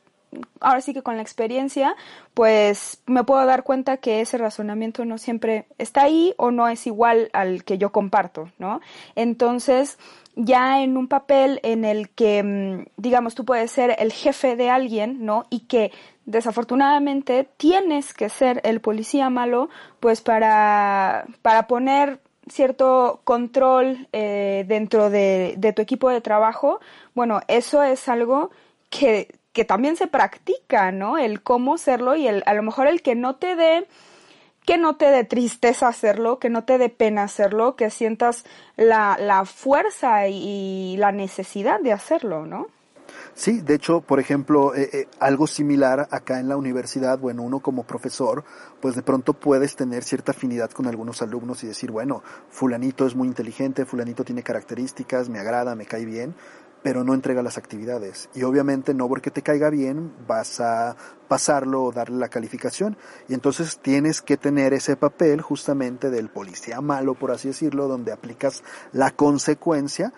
ahora 0.59 0.81
sí 0.81 0.93
que 0.93 1.01
con 1.01 1.15
la 1.15 1.21
experiencia, 1.21 1.95
pues 2.33 3.01
me 3.05 3.23
puedo 3.23 3.45
dar 3.45 3.63
cuenta 3.63 3.97
que 3.97 4.21
ese 4.21 4.37
razonamiento 4.37 5.05
no 5.05 5.17
siempre 5.17 5.65
está 5.77 6.03
ahí 6.03 6.33
o 6.37 6.51
no 6.51 6.67
es 6.67 6.87
igual 6.87 7.29
al 7.33 7.63
que 7.63 7.77
yo 7.77 7.91
comparto, 7.91 8.49
¿no? 8.57 8.81
Entonces, 9.15 9.97
ya 10.35 10.81
en 10.81 10.97
un 10.97 11.07
papel 11.07 11.59
en 11.63 11.85
el 11.85 12.09
que, 12.09 12.43
mm, 12.43 12.85
digamos, 12.97 13.35
tú 13.35 13.45
puedes 13.45 13.71
ser 13.71 13.95
el 13.99 14.11
jefe 14.11 14.55
de 14.55 14.69
alguien, 14.69 15.25
¿no? 15.25 15.45
Y 15.49 15.61
que 15.61 15.91
desafortunadamente 16.25 17.47
tienes 17.57 18.13
que 18.13 18.29
ser 18.29 18.61
el 18.63 18.81
policía 18.81 19.29
malo, 19.29 19.69
pues 19.99 20.21
para, 20.21 21.25
para 21.41 21.67
poner 21.67 22.19
cierto 22.49 23.21
control 23.23 24.07
eh, 24.11 24.65
dentro 24.67 25.09
de, 25.09 25.55
de 25.57 25.73
tu 25.73 25.81
equipo 25.81 26.09
de 26.09 26.21
trabajo, 26.21 26.79
bueno, 27.13 27.41
eso 27.47 27.83
es 27.83 28.09
algo 28.09 28.51
que 28.89 29.33
que 29.53 29.65
también 29.65 29.95
se 29.95 30.07
practica, 30.07 30.91
¿no? 30.91 31.17
El 31.17 31.41
cómo 31.41 31.75
hacerlo 31.75 32.15
y 32.15 32.27
el, 32.27 32.43
a 32.45 32.53
lo 32.53 32.63
mejor 32.63 32.87
el 32.87 33.01
que 33.01 33.15
no 33.15 33.35
te 33.35 33.55
dé 33.55 33.87
que 34.65 34.77
no 34.77 34.95
te 34.95 35.11
dé 35.11 35.23
tristeza 35.23 35.87
hacerlo, 35.87 36.39
que 36.39 36.49
no 36.49 36.63
te 36.63 36.77
dé 36.77 36.89
pena 36.89 37.23
hacerlo, 37.23 37.75
que 37.75 37.89
sientas 37.89 38.45
la, 38.77 39.17
la 39.19 39.45
fuerza 39.45 40.27
y, 40.27 40.95
la 40.97 41.11
necesidad 41.11 41.81
de 41.81 41.91
hacerlo, 41.91 42.45
¿no? 42.45 42.67
Sí, 43.35 43.61
de 43.61 43.75
hecho, 43.75 44.01
por 44.01 44.19
ejemplo, 44.19 44.75
eh, 44.75 44.89
eh, 44.93 45.07
algo 45.19 45.47
similar 45.47 46.07
acá 46.11 46.39
en 46.39 46.47
la 46.47 46.55
universidad, 46.55 47.19
bueno, 47.19 47.41
uno 47.41 47.59
como 47.59 47.83
profesor, 47.83 48.43
pues 48.79 48.95
de 48.95 49.01
pronto 49.01 49.33
puedes 49.33 49.75
tener 49.75 50.03
cierta 50.03 50.31
afinidad 50.31 50.71
con 50.71 50.87
algunos 50.87 51.21
alumnos 51.21 51.63
y 51.63 51.67
decir, 51.67 51.91
bueno, 51.91 52.23
fulanito 52.49 53.05
es 53.05 53.15
muy 53.15 53.27
inteligente, 53.27 53.85
fulanito 53.85 54.23
tiene 54.23 54.43
características, 54.43 55.29
me 55.29 55.39
agrada, 55.39 55.75
me 55.75 55.85
cae 55.85 56.05
bien, 56.05 56.35
pero 56.83 57.03
no 57.03 57.13
entrega 57.13 57.41
las 57.41 57.57
actividades. 57.57 58.29
Y 58.35 58.43
obviamente 58.43 58.93
no 58.93 59.07
porque 59.07 59.31
te 59.31 59.41
caiga 59.41 59.69
bien 59.69 60.11
vas 60.27 60.59
a 60.59 60.95
pasarlo 61.27 61.83
o 61.83 61.91
darle 61.91 62.17
la 62.17 62.27
calificación. 62.27 62.97
Y 63.29 63.33
entonces 63.33 63.79
tienes 63.81 64.21
que 64.21 64.37
tener 64.37 64.73
ese 64.73 64.97
papel 64.97 65.41
justamente 65.41 66.11
del 66.11 66.29
policía 66.29 66.81
malo, 66.81 67.15
por 67.15 67.31
así 67.31 67.47
decirlo, 67.47 67.87
donde 67.87 68.11
aplicas 68.11 68.63
la 68.91 69.11
consecuencia 69.11 70.13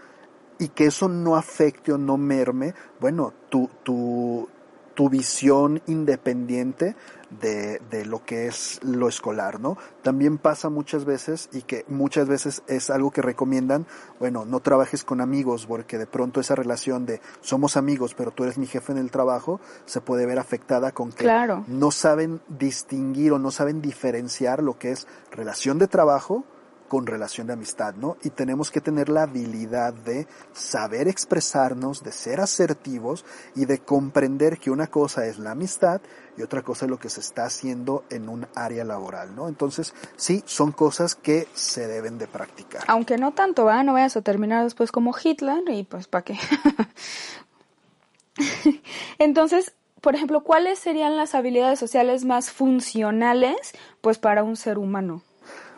y 0.58 0.70
que 0.70 0.88
eso 0.88 1.08
no 1.08 1.36
afecte 1.36 1.94
o 1.94 1.98
no 1.98 2.18
merme, 2.18 2.74
bueno, 3.00 3.34
tu, 3.50 3.70
tu, 3.84 4.50
tu 4.96 5.10
visión 5.10 5.82
independiente 5.86 6.96
de, 7.42 7.80
de, 7.89 8.06
lo 8.06 8.24
que 8.24 8.48
es 8.48 8.80
lo 8.84 9.08
escolar, 9.08 9.60
¿no? 9.60 9.77
También 10.04 10.38
pasa 10.38 10.70
muchas 10.70 11.06
veces 11.06 11.50
y 11.51 11.62
que 11.62 11.86
muchas 11.88 12.27
veces 12.27 12.63
es 12.68 12.89
algo 12.89 13.12
que 13.12 13.22
recomiendan, 13.22 13.86
bueno, 14.20 14.46
no 14.46 14.60
trabajes 14.60 15.04
con 15.04 15.22
amigos 15.22 15.65
porque 15.65 15.98
de 15.98 16.08
pronto 16.08 16.39
esa 16.39 16.56
relación 16.56 17.06
de 17.06 17.22
somos 17.42 17.77
amigos 17.77 18.13
pero 18.13 18.32
tú 18.32 18.44
eres 18.44 18.58
mi 18.58 18.68
jefe 18.68 18.92
en 18.92 18.98
el 18.98 19.12
trabajo 19.12 19.60
se 19.86 20.01
puede 20.01 20.25
ver 20.25 20.39
afectada 20.39 20.92
con 20.92 21.12
que 21.12 21.25
no 21.68 21.92
saben 21.92 22.42
distinguir 22.48 23.34
o 23.34 23.39
no 23.39 23.51
saben 23.51 23.82
diferenciar 23.82 24.62
lo 24.62 24.77
que 24.77 24.92
es 24.92 25.08
relación 25.32 25.80
de 25.80 25.88
trabajo 25.88 26.44
con 26.88 27.06
relación 27.06 27.48
de 27.48 27.54
amistad, 27.54 27.96
¿no? 27.96 28.18
Y 28.24 28.30
tenemos 28.30 28.72
que 28.72 28.82
tener 28.82 29.10
la 29.10 29.24
habilidad 29.24 29.94
de 29.94 30.27
saber 30.54 31.08
expresarnos, 31.08 32.04
de 32.04 32.12
ser 32.12 32.39
asertivos 32.39 33.25
y 33.56 33.65
de 33.65 33.80
comprender 33.80 34.60
que 34.60 34.72
una 34.72 34.88
cosa 34.88 35.25
es 35.25 35.39
la 35.39 35.51
amistad 35.51 36.01
y 36.38 36.42
otra 36.42 36.62
cosa 36.62 36.86
es 36.86 36.92
lo 36.92 37.00
que 37.00 37.10
se 37.10 37.22
está 37.22 37.46
haciendo 37.46 38.04
en 38.10 38.30
un 38.30 38.48
área 38.56 38.84
laboral, 38.84 39.36
¿no? 39.36 39.48
Entonces, 39.48 39.94
sí, 40.15 40.44
son 40.46 40.72
cosas 40.72 41.15
que 41.15 41.48
se 41.54 41.88
deben 41.88 42.18
de 42.18 42.27
practicar. 42.27 42.84
Aunque 42.88 43.18
no 43.18 43.34
tanto, 43.34 43.65
¿va? 43.65 43.84
No 43.84 43.94
vayas 43.94 44.18
a 44.18 44.22
terminar 44.22 44.63
después 44.63 44.92
como 44.92 45.15
Hitler 45.22 45.63
y 45.70 45.84
pues, 45.84 46.08
¿para 46.08 46.24
qué? 46.24 46.38
Entonces, 49.18 49.74
por 50.01 50.15
ejemplo, 50.15 50.44
¿cuáles 50.44 50.77
serían 50.77 51.18
las 51.18 51.34
habilidades 51.36 51.80
sociales 51.80 52.25
más 52.25 52.51
funcionales, 52.51 53.72
pues, 54.01 54.20
para 54.20 54.44
un 54.44 54.56
ser 54.56 54.77
humano? 54.77 55.24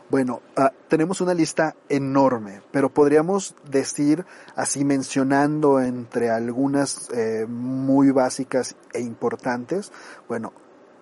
Bueno, 0.09 0.41
ah, 0.55 0.71
tenemos 0.87 1.19
una 1.19 1.33
lista 1.33 1.75
enorme, 1.89 2.61
pero 2.71 2.93
podríamos 2.93 3.55
decir, 3.69 4.25
así 4.55 4.85
mencionando 4.85 5.81
entre 5.81 6.29
algunas 6.29 7.09
eh, 7.09 7.45
muy 7.45 8.11
básicas 8.11 8.77
e 8.93 9.01
importantes, 9.01 9.91
bueno, 10.29 10.53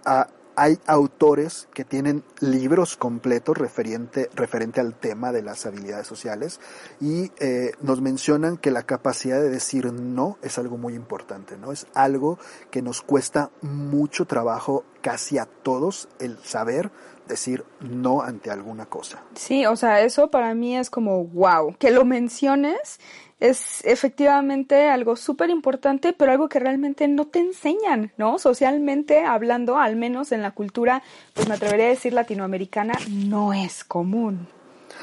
ah, 0.05 0.27
hay 0.55 0.77
autores 0.87 1.67
que 1.73 1.83
tienen 1.83 2.23
libros 2.39 2.97
completos 2.97 3.57
referente, 3.57 4.29
referente 4.33 4.81
al 4.81 4.95
tema 4.95 5.31
de 5.31 5.41
las 5.41 5.65
habilidades 5.65 6.07
sociales 6.07 6.59
y 6.99 7.31
eh, 7.39 7.71
nos 7.81 8.01
mencionan 8.01 8.57
que 8.57 8.71
la 8.71 8.83
capacidad 8.83 9.39
de 9.39 9.49
decir 9.49 9.91
no 9.91 10.37
es 10.41 10.57
algo 10.57 10.77
muy 10.77 10.93
importante, 10.93 11.57
¿no? 11.57 11.71
Es 11.71 11.87
algo 11.93 12.39
que 12.71 12.81
nos 12.81 13.01
cuesta 13.01 13.51
mucho 13.61 14.25
trabajo 14.25 14.83
casi 15.01 15.37
a 15.37 15.45
todos 15.45 16.07
el 16.19 16.37
saber 16.39 16.91
decir 17.27 17.65
no 17.79 18.21
ante 18.21 18.51
alguna 18.51 18.85
cosa. 18.85 19.23
Sí, 19.35 19.65
o 19.65 19.75
sea, 19.75 20.01
eso 20.01 20.29
para 20.29 20.53
mí 20.53 20.77
es 20.77 20.89
como 20.89 21.25
wow, 21.25 21.75
que 21.77 21.91
lo 21.91 22.05
menciones 22.05 22.99
es 23.39 23.83
efectivamente 23.85 24.87
algo 24.89 25.15
súper 25.15 25.49
importante, 25.49 26.13
pero 26.13 26.31
algo 26.31 26.49
que 26.49 26.59
realmente 26.59 27.07
no 27.07 27.27
te 27.27 27.39
enseñan, 27.39 28.11
¿no? 28.17 28.39
Socialmente 28.39 29.25
hablando, 29.25 29.77
al 29.77 29.95
menos 29.95 30.31
en 30.31 30.41
la 30.41 30.51
cultura, 30.51 31.03
pues 31.33 31.47
me 31.47 31.55
atrevería 31.55 31.87
a 31.87 31.89
decir 31.89 32.13
latinoamericana, 32.13 32.93
no 33.09 33.53
es 33.53 33.83
común. 33.83 34.47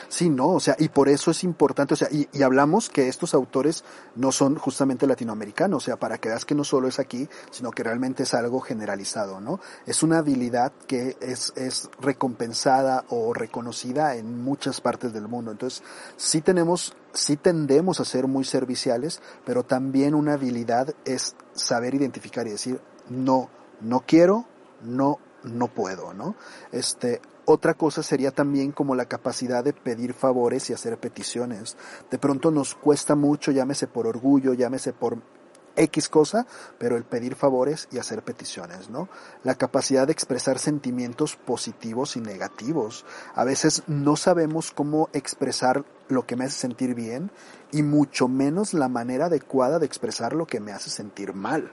Sí, 0.08 0.30
no, 0.30 0.48
o 0.48 0.60
sea, 0.60 0.76
y 0.78 0.88
por 0.88 1.08
eso 1.08 1.30
es 1.30 1.44
importante, 1.44 1.94
o 1.94 1.96
sea, 1.96 2.08
y, 2.10 2.42
hablamos 2.42 2.88
que 2.88 3.08
estos 3.08 3.34
autores 3.34 3.84
no 4.16 4.32
son 4.32 4.56
justamente 4.56 5.06
latinoamericanos, 5.06 5.82
o 5.82 5.84
sea, 5.84 5.96
para 5.96 6.18
que 6.18 6.28
veas 6.28 6.44
que 6.44 6.54
no 6.54 6.64
solo 6.64 6.88
es 6.88 6.98
aquí, 6.98 7.28
sino 7.50 7.70
que 7.70 7.82
realmente 7.82 8.24
es 8.24 8.34
algo 8.34 8.60
generalizado, 8.60 9.40
¿no? 9.40 9.60
Es 9.86 10.02
una 10.02 10.18
habilidad 10.18 10.72
que 10.86 11.16
es, 11.20 11.52
es 11.56 11.90
recompensada 12.00 13.04
o 13.08 13.32
reconocida 13.32 14.16
en 14.16 14.42
muchas 14.42 14.80
partes 14.80 15.12
del 15.12 15.28
mundo. 15.28 15.50
Entonces, 15.50 15.82
sí 16.16 16.40
tenemos, 16.40 16.94
sí 17.12 17.36
tendemos 17.36 18.00
a 18.00 18.04
ser 18.04 18.26
muy 18.26 18.44
serviciales, 18.44 19.20
pero 19.44 19.64
también 19.64 20.14
una 20.14 20.34
habilidad 20.34 20.94
es 21.04 21.36
saber 21.54 21.94
identificar 21.94 22.46
y 22.46 22.50
decir, 22.50 22.80
no, 23.08 23.48
no 23.80 24.00
quiero, 24.06 24.46
no 24.82 25.18
no 25.44 25.68
puedo, 25.68 26.14
¿no? 26.14 26.34
Este, 26.70 27.20
otra 27.44 27.74
cosa 27.74 28.02
sería 28.02 28.30
también 28.30 28.72
como 28.72 28.94
la 28.94 29.06
capacidad 29.06 29.64
de 29.64 29.72
pedir 29.72 30.14
favores 30.14 30.70
y 30.70 30.72
hacer 30.72 30.98
peticiones. 30.98 31.76
De 32.10 32.18
pronto 32.18 32.50
nos 32.50 32.74
cuesta 32.74 33.16
mucho, 33.16 33.50
llámese 33.50 33.86
por 33.86 34.06
orgullo, 34.06 34.54
llámese 34.54 34.92
por 34.92 35.18
X 35.76 36.08
cosa, 36.08 36.46
pero 36.78 36.96
el 36.96 37.04
pedir 37.04 37.34
favores 37.34 37.88
y 37.90 37.98
hacer 37.98 38.22
peticiones, 38.22 38.90
¿no? 38.90 39.08
La 39.42 39.54
capacidad 39.54 40.06
de 40.06 40.12
expresar 40.12 40.58
sentimientos 40.58 41.36
positivos 41.36 42.16
y 42.16 42.20
negativos. 42.20 43.04
A 43.34 43.44
veces 43.44 43.82
no 43.86 44.16
sabemos 44.16 44.70
cómo 44.70 45.08
expresar 45.12 45.84
lo 46.08 46.26
que 46.26 46.36
me 46.36 46.44
hace 46.44 46.58
sentir 46.58 46.94
bien 46.94 47.30
y 47.70 47.82
mucho 47.82 48.28
menos 48.28 48.74
la 48.74 48.88
manera 48.88 49.26
adecuada 49.26 49.78
de 49.78 49.86
expresar 49.86 50.34
lo 50.34 50.46
que 50.46 50.60
me 50.60 50.72
hace 50.72 50.90
sentir 50.90 51.32
mal. 51.32 51.72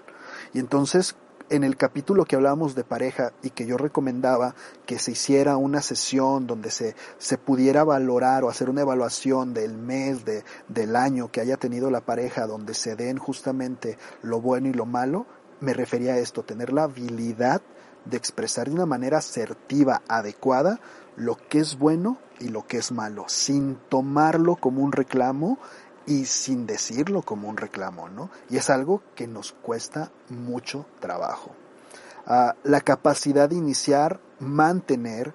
Y 0.53 0.59
entonces 0.59 1.15
en 1.50 1.63
el 1.63 1.77
capítulo 1.77 2.25
que 2.25 2.36
hablábamos 2.36 2.75
de 2.75 2.84
pareja 2.84 3.34
y 3.41 3.50
que 3.50 3.65
yo 3.65 3.77
recomendaba 3.77 4.56
que 4.86 5.00
se 5.00 5.12
hiciera 5.12 5.58
una 5.58 5.82
sesión 5.82 6.48
donde 6.48 6.72
se, 6.72 6.96
se 7.18 7.38
pudiera 7.38 7.84
valorar 7.84 8.44
o 8.44 8.50
hacer 8.50 8.70
una 8.70 8.82
evaluación 8.82 9.53
del 9.53 9.77
mes, 9.77 10.25
de, 10.25 10.44
del 10.68 10.96
año 10.96 11.32
que 11.32 11.41
haya 11.41 11.58
tenido 11.58 11.89
la 11.89 12.01
pareja, 12.01 12.48
donde 12.48 12.74
se 12.74 12.96
den 12.96 13.18
justamente 13.18 13.98
lo 14.22 14.41
bueno 14.41 14.68
y 14.68 14.74
lo 14.74 14.86
malo, 14.86 15.25
me 15.60 15.74
refería 15.74 16.13
a 16.13 16.20
esto, 16.20 16.44
tener 16.44 16.72
la 16.72 16.84
habilidad 16.84 17.62
de 18.06 18.18
expresar 18.18 18.68
de 18.68 18.75
una 18.75 18.86
manera 18.86 19.18
asertiva, 19.18 20.01
adecuada, 20.08 20.79
lo 21.15 21.36
que 21.36 21.60
es 21.60 21.77
bueno 21.77 22.18
y 22.39 22.48
lo 22.48 22.65
que 22.65 22.77
es 22.77 22.91
malo, 22.91 23.25
sin 23.27 23.75
tomarlo 23.89 24.56
como 24.56 24.82
un 24.82 24.94
reclamo 24.94 25.60
y 26.06 26.25
sin 26.25 26.65
decirlo 26.65 27.22
como 27.22 27.50
un 27.50 27.58
reclamo, 27.58 28.10
¿no? 28.10 28.29
Y 28.50 28.58
es 28.58 28.70
algo 28.70 29.01
que 29.15 29.27
nos 29.27 29.51
cuesta 29.51 30.12
mucho 30.29 30.86
trabajo. 31.00 31.51
Ah, 32.25 32.56
la 32.63 32.82
capacidad 32.82 33.50
de 33.50 33.56
iniciar, 33.56 34.20
mantener 34.39 35.34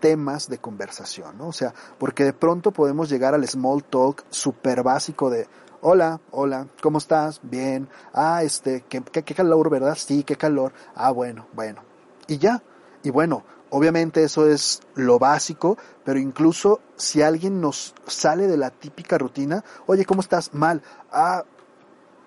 temas 0.00 0.48
de 0.48 0.58
conversación, 0.58 1.36
¿no? 1.38 1.48
O 1.48 1.52
sea, 1.52 1.74
porque 1.98 2.24
de 2.24 2.32
pronto 2.32 2.70
podemos 2.70 3.08
llegar 3.08 3.34
al 3.34 3.46
small 3.48 3.82
talk 3.84 4.24
súper 4.30 4.82
básico 4.82 5.30
de, 5.30 5.48
hola, 5.80 6.20
hola, 6.30 6.66
¿cómo 6.82 6.98
estás? 6.98 7.40
Bien, 7.42 7.88
ah, 8.12 8.42
este, 8.42 8.84
qué, 8.88 9.02
qué 9.02 9.34
calor, 9.34 9.70
¿verdad? 9.70 9.96
Sí, 9.96 10.22
qué 10.22 10.36
calor. 10.36 10.72
Ah, 10.94 11.10
bueno, 11.10 11.46
bueno. 11.54 11.82
Y 12.26 12.38
ya. 12.38 12.62
Y 13.02 13.10
bueno, 13.10 13.44
Obviamente 13.70 14.24
eso 14.24 14.48
es 14.48 14.80
lo 14.94 15.18
básico, 15.18 15.76
pero 16.04 16.18
incluso 16.18 16.80
si 16.96 17.22
alguien 17.22 17.60
nos 17.60 17.94
sale 18.06 18.46
de 18.46 18.56
la 18.56 18.70
típica 18.70 19.18
rutina, 19.18 19.64
oye, 19.86 20.06
¿cómo 20.06 20.22
estás? 20.22 20.54
Mal. 20.54 20.82
Ah, 21.12 21.44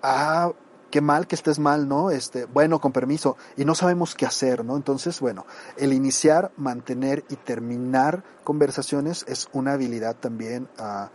ah, 0.04 0.52
qué 0.92 1.02
mal 1.02 1.26
que 1.26 1.36
estés 1.36 1.58
mal, 1.58 1.88
¿no? 1.88 2.12
Este, 2.12 2.46
bueno, 2.46 2.80
con 2.80 2.92
permiso, 2.92 3.38
y 3.58 3.66
no 3.66 3.74
sabemos 3.74 4.14
qué 4.14 4.26
hacer, 4.28 4.64
¿no? 4.64 4.76
Entonces, 4.76 5.20
bueno, 5.20 5.46
el 5.78 5.94
iniciar, 5.94 6.52
mantener 6.58 7.24
y 7.30 7.38
terminar 7.38 8.24
conversaciones 8.44 9.26
es 9.28 9.50
una 9.54 9.74
habilidad 9.74 10.16
también 10.18 10.70
ah, 10.78 11.10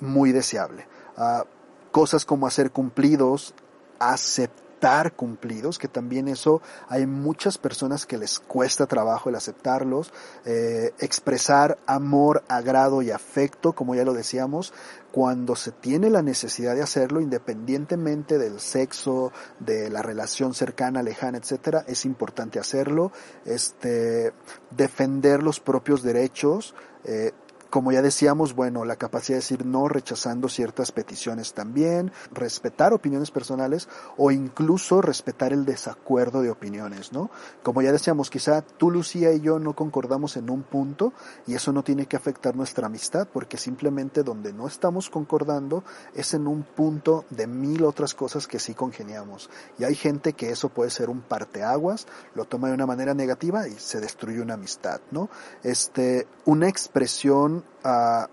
muy 0.00 0.32
deseable. 0.32 0.86
Ah, 1.16 1.44
cosas 1.92 2.24
como 2.24 2.46
hacer 2.46 2.70
cumplidos, 2.70 3.54
aceptar 3.98 4.67
cumplidos, 5.14 5.78
que 5.78 5.88
también 5.88 6.28
eso 6.28 6.62
hay 6.88 7.06
muchas 7.06 7.58
personas 7.58 8.06
que 8.06 8.18
les 8.18 8.38
cuesta 8.38 8.86
trabajo 8.86 9.28
el 9.28 9.34
aceptarlos, 9.34 10.12
eh, 10.44 10.92
expresar 11.00 11.78
amor, 11.86 12.44
agrado 12.48 13.02
y 13.02 13.10
afecto, 13.10 13.72
como 13.72 13.94
ya 13.94 14.04
lo 14.04 14.12
decíamos, 14.12 14.72
cuando 15.10 15.56
se 15.56 15.72
tiene 15.72 16.10
la 16.10 16.22
necesidad 16.22 16.74
de 16.74 16.82
hacerlo, 16.82 17.20
independientemente 17.20 18.38
del 18.38 18.60
sexo, 18.60 19.32
de 19.58 19.90
la 19.90 20.02
relación 20.02 20.54
cercana, 20.54 21.02
lejana, 21.02 21.38
etcétera, 21.38 21.84
es 21.88 22.04
importante 22.04 22.58
hacerlo, 22.58 23.10
este, 23.44 24.32
defender 24.70 25.42
los 25.42 25.60
propios 25.60 26.02
derechos, 26.02 26.74
eh, 27.04 27.32
como 27.70 27.92
ya 27.92 28.02
decíamos, 28.02 28.54
bueno, 28.54 28.84
la 28.84 28.96
capacidad 28.96 29.36
de 29.36 29.40
decir 29.40 29.66
no 29.66 29.88
rechazando 29.88 30.48
ciertas 30.48 30.92
peticiones 30.92 31.52
también, 31.52 32.12
respetar 32.32 32.92
opiniones 32.92 33.30
personales 33.30 33.88
o 34.16 34.30
incluso 34.30 35.02
respetar 35.02 35.52
el 35.52 35.64
desacuerdo 35.64 36.42
de 36.42 36.50
opiniones, 36.50 37.12
¿no? 37.12 37.30
Como 37.62 37.82
ya 37.82 37.92
decíamos, 37.92 38.30
quizá 38.30 38.62
tú, 38.62 38.90
Lucía 38.90 39.32
y 39.32 39.40
yo 39.40 39.58
no 39.58 39.74
concordamos 39.74 40.36
en 40.36 40.50
un 40.50 40.62
punto 40.62 41.12
y 41.46 41.54
eso 41.54 41.72
no 41.72 41.82
tiene 41.82 42.06
que 42.06 42.16
afectar 42.16 42.56
nuestra 42.56 42.86
amistad 42.86 43.28
porque 43.32 43.58
simplemente 43.58 44.22
donde 44.22 44.52
no 44.52 44.66
estamos 44.66 45.10
concordando 45.10 45.84
es 46.14 46.34
en 46.34 46.46
un 46.46 46.62
punto 46.62 47.24
de 47.30 47.46
mil 47.46 47.84
otras 47.84 48.14
cosas 48.14 48.46
que 48.46 48.58
sí 48.58 48.74
congeniamos. 48.74 49.50
Y 49.78 49.84
hay 49.84 49.94
gente 49.94 50.32
que 50.32 50.50
eso 50.50 50.68
puede 50.68 50.90
ser 50.90 51.10
un 51.10 51.20
parteaguas, 51.20 52.06
lo 52.34 52.44
toma 52.44 52.68
de 52.68 52.74
una 52.74 52.86
manera 52.86 53.14
negativa 53.14 53.68
y 53.68 53.72
se 53.72 54.00
destruye 54.00 54.40
una 54.40 54.54
amistad, 54.54 55.00
¿no? 55.10 55.28
Este, 55.62 56.26
una 56.44 56.68
expresión 56.68 57.57
Ah, 57.84 58.28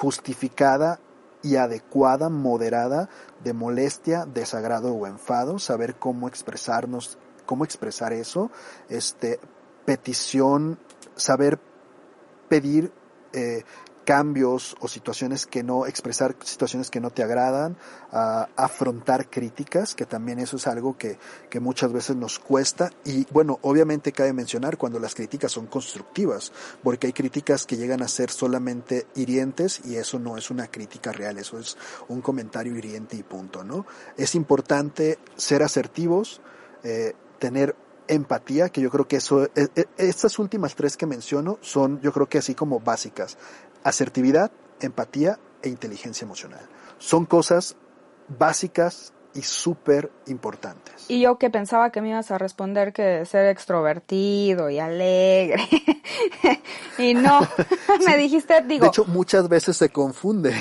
justificada 0.00 0.98
y 1.42 1.56
adecuada, 1.56 2.28
moderada 2.28 3.08
de 3.44 3.52
molestia, 3.52 4.24
desagrado 4.26 4.94
o 4.94 5.06
enfado, 5.06 5.58
saber 5.58 5.96
cómo 5.96 6.28
expresarnos, 6.28 7.18
cómo 7.46 7.64
expresar 7.64 8.12
eso, 8.12 8.50
este, 8.88 9.40
petición, 9.84 10.78
saber 11.16 11.58
pedir 12.48 12.92
eh, 13.32 13.64
cambios 14.04 14.76
o 14.80 14.88
situaciones 14.88 15.46
que 15.46 15.62
no, 15.62 15.86
expresar 15.86 16.34
situaciones 16.42 16.90
que 16.90 17.00
no 17.00 17.10
te 17.10 17.22
agradan, 17.22 17.76
afrontar 18.10 19.28
críticas, 19.28 19.94
que 19.94 20.06
también 20.06 20.38
eso 20.38 20.56
es 20.56 20.66
algo 20.66 20.96
que, 20.96 21.18
que 21.48 21.60
muchas 21.60 21.92
veces 21.92 22.16
nos 22.16 22.38
cuesta. 22.38 22.90
Y 23.04 23.26
bueno, 23.32 23.58
obviamente 23.62 24.12
cabe 24.12 24.32
mencionar 24.32 24.76
cuando 24.76 24.98
las 24.98 25.14
críticas 25.14 25.52
son 25.52 25.66
constructivas, 25.66 26.52
porque 26.82 27.08
hay 27.08 27.12
críticas 27.12 27.66
que 27.66 27.76
llegan 27.76 28.02
a 28.02 28.08
ser 28.08 28.30
solamente 28.30 29.06
hirientes 29.14 29.80
y 29.84 29.96
eso 29.96 30.18
no 30.18 30.36
es 30.36 30.50
una 30.50 30.68
crítica 30.68 31.12
real, 31.12 31.38
eso 31.38 31.58
es 31.58 31.76
un 32.08 32.20
comentario 32.20 32.76
hiriente 32.76 33.16
y 33.16 33.22
punto, 33.22 33.64
¿no? 33.64 33.86
Es 34.16 34.34
importante 34.34 35.18
ser 35.36 35.62
asertivos, 35.62 36.40
eh, 36.82 37.14
tener 37.38 37.76
empatía, 38.10 38.68
que 38.70 38.80
yo 38.80 38.90
creo 38.90 39.06
que 39.06 39.16
eso, 39.16 39.44
e, 39.44 39.68
e, 39.76 39.86
estas 39.96 40.38
últimas 40.38 40.74
tres 40.74 40.96
que 40.96 41.06
menciono 41.06 41.58
son, 41.60 42.00
yo 42.00 42.12
creo 42.12 42.28
que 42.28 42.38
así 42.38 42.54
como 42.54 42.80
básicas. 42.80 43.38
Asertividad, 43.84 44.50
empatía 44.80 45.38
e 45.62 45.68
inteligencia 45.68 46.24
emocional. 46.24 46.68
Son 46.98 47.26
cosas 47.26 47.76
básicas 48.28 49.12
y 49.34 49.42
súper 49.42 50.10
importantes. 50.26 51.06
Y 51.08 51.20
yo 51.20 51.38
que 51.38 51.50
pensaba 51.50 51.90
que 51.90 52.00
me 52.00 52.10
ibas 52.10 52.30
a 52.30 52.38
responder 52.38 52.92
que 52.92 53.24
ser 53.26 53.46
extrovertido 53.46 54.70
y 54.70 54.78
alegre. 54.78 55.62
y 56.98 57.14
no, 57.14 57.40
me 58.06 58.16
dijiste, 58.16 58.60
digo. 58.62 58.82
De 58.82 58.88
hecho, 58.88 59.04
muchas 59.04 59.48
veces 59.48 59.76
se 59.76 59.88
confunde 59.88 60.54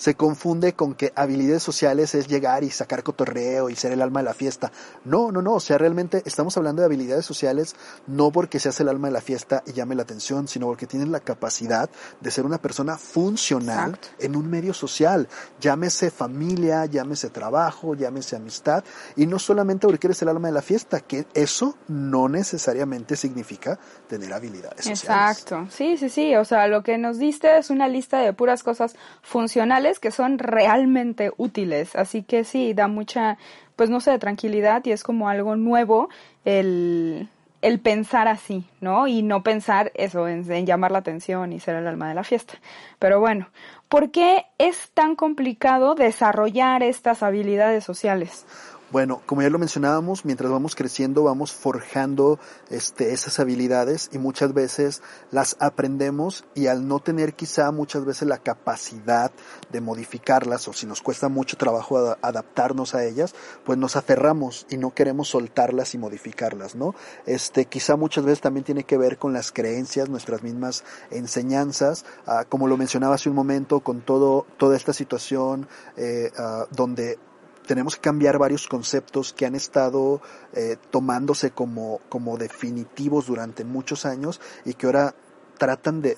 se 0.00 0.14
confunde 0.14 0.72
con 0.72 0.94
que 0.94 1.12
habilidades 1.14 1.62
sociales 1.62 2.14
es 2.14 2.26
llegar 2.26 2.64
y 2.64 2.70
sacar 2.70 3.02
cotorreo 3.02 3.68
y 3.68 3.76
ser 3.76 3.92
el 3.92 4.00
alma 4.00 4.20
de 4.20 4.24
la 4.24 4.32
fiesta. 4.32 4.72
No, 5.04 5.30
no, 5.30 5.42
no, 5.42 5.52
o 5.52 5.60
sea, 5.60 5.76
realmente 5.76 6.22
estamos 6.24 6.56
hablando 6.56 6.80
de 6.80 6.86
habilidades 6.86 7.26
sociales 7.26 7.76
no 8.06 8.30
porque 8.30 8.58
seas 8.58 8.80
el 8.80 8.88
alma 8.88 9.08
de 9.08 9.12
la 9.12 9.20
fiesta 9.20 9.62
y 9.66 9.74
llame 9.74 9.94
la 9.94 10.04
atención, 10.04 10.48
sino 10.48 10.64
porque 10.64 10.86
tienes 10.86 11.08
la 11.08 11.20
capacidad 11.20 11.90
de 12.18 12.30
ser 12.30 12.46
una 12.46 12.56
persona 12.56 12.96
funcional 12.96 13.98
en 14.18 14.36
un 14.36 14.48
medio 14.48 14.72
social, 14.72 15.28
llámese 15.60 16.10
familia, 16.10 16.86
llámese 16.86 17.28
trabajo, 17.28 17.94
llámese 17.94 18.36
amistad, 18.36 18.82
y 19.16 19.26
no 19.26 19.38
solamente 19.38 19.86
porque 19.86 20.06
eres 20.06 20.22
el 20.22 20.28
alma 20.30 20.48
de 20.48 20.54
la 20.54 20.62
fiesta, 20.62 21.00
que 21.00 21.26
eso 21.34 21.76
no 21.88 22.26
necesariamente 22.26 23.16
significa 23.16 23.78
tener 24.08 24.32
habilidades 24.32 24.86
sociales. 24.86 25.40
Exacto, 25.40 25.66
sí, 25.70 25.98
sí, 25.98 26.08
sí, 26.08 26.34
o 26.36 26.46
sea, 26.46 26.68
lo 26.68 26.82
que 26.82 26.96
nos 26.96 27.18
diste 27.18 27.58
es 27.58 27.68
una 27.68 27.86
lista 27.86 28.20
de 28.20 28.32
puras 28.32 28.62
cosas 28.62 28.96
funcionales 29.20 29.89
que 29.98 30.10
son 30.10 30.38
realmente 30.38 31.32
útiles. 31.36 31.96
Así 31.96 32.22
que 32.22 32.44
sí, 32.44 32.74
da 32.74 32.88
mucha, 32.88 33.38
pues 33.76 33.90
no 33.90 34.00
sé, 34.00 34.18
tranquilidad 34.18 34.84
y 34.84 34.92
es 34.92 35.02
como 35.02 35.28
algo 35.28 35.56
nuevo 35.56 36.08
el, 36.44 37.28
el 37.62 37.80
pensar 37.80 38.28
así, 38.28 38.64
¿no? 38.80 39.06
Y 39.06 39.22
no 39.22 39.42
pensar 39.42 39.90
eso, 39.94 40.28
en, 40.28 40.50
en, 40.50 40.66
llamar 40.66 40.92
la 40.92 40.98
atención 40.98 41.52
y 41.52 41.60
ser 41.60 41.76
el 41.76 41.86
alma 41.86 42.08
de 42.08 42.14
la 42.14 42.24
fiesta. 42.24 42.54
Pero 42.98 43.20
bueno, 43.20 43.48
¿por 43.88 44.10
qué 44.10 44.46
es 44.58 44.90
tan 44.92 45.16
complicado 45.16 45.94
desarrollar 45.94 46.82
estas 46.82 47.22
habilidades 47.22 47.84
sociales? 47.84 48.46
Bueno, 48.90 49.22
como 49.24 49.42
ya 49.42 49.50
lo 49.50 49.60
mencionábamos, 49.60 50.24
mientras 50.24 50.50
vamos 50.50 50.74
creciendo 50.74 51.22
vamos 51.22 51.52
forjando 51.52 52.40
este, 52.70 53.12
esas 53.12 53.38
habilidades 53.38 54.10
y 54.12 54.18
muchas 54.18 54.52
veces 54.52 55.00
las 55.30 55.56
aprendemos 55.60 56.44
y 56.56 56.66
al 56.66 56.88
no 56.88 56.98
tener 56.98 57.34
quizá 57.34 57.70
muchas 57.70 58.04
veces 58.04 58.26
la 58.26 58.38
capacidad 58.38 59.30
de 59.70 59.80
modificarlas 59.80 60.66
o 60.66 60.72
si 60.72 60.86
nos 60.86 61.02
cuesta 61.02 61.28
mucho 61.28 61.56
trabajo 61.56 62.16
adaptarnos 62.20 62.96
a 62.96 63.04
ellas, 63.04 63.32
pues 63.64 63.78
nos 63.78 63.94
aferramos 63.94 64.66
y 64.70 64.76
no 64.76 64.92
queremos 64.92 65.28
soltarlas 65.28 65.94
y 65.94 65.98
modificarlas, 65.98 66.74
¿no? 66.74 66.96
Este, 67.26 67.66
quizá 67.66 67.94
muchas 67.94 68.24
veces 68.24 68.40
también 68.40 68.64
tiene 68.64 68.82
que 68.82 68.98
ver 68.98 69.18
con 69.18 69.32
las 69.32 69.52
creencias, 69.52 70.08
nuestras 70.08 70.42
mismas 70.42 70.82
enseñanzas, 71.12 72.04
ah, 72.26 72.44
como 72.48 72.66
lo 72.66 72.76
mencionaba 72.76 73.14
hace 73.14 73.28
un 73.28 73.36
momento, 73.36 73.78
con 73.80 74.00
todo, 74.00 74.46
toda 74.56 74.76
esta 74.76 74.92
situación 74.92 75.68
eh, 75.96 76.32
ah, 76.36 76.66
donde 76.72 77.20
tenemos 77.66 77.96
que 77.96 78.02
cambiar 78.02 78.38
varios 78.38 78.66
conceptos 78.66 79.32
que 79.32 79.46
han 79.46 79.54
estado 79.54 80.20
eh, 80.52 80.76
tomándose 80.90 81.50
como, 81.50 82.00
como 82.08 82.36
definitivos 82.36 83.26
durante 83.26 83.64
muchos 83.64 84.06
años 84.06 84.40
y 84.64 84.74
que 84.74 84.86
ahora 84.86 85.14
tratan 85.60 86.00
de, 86.00 86.16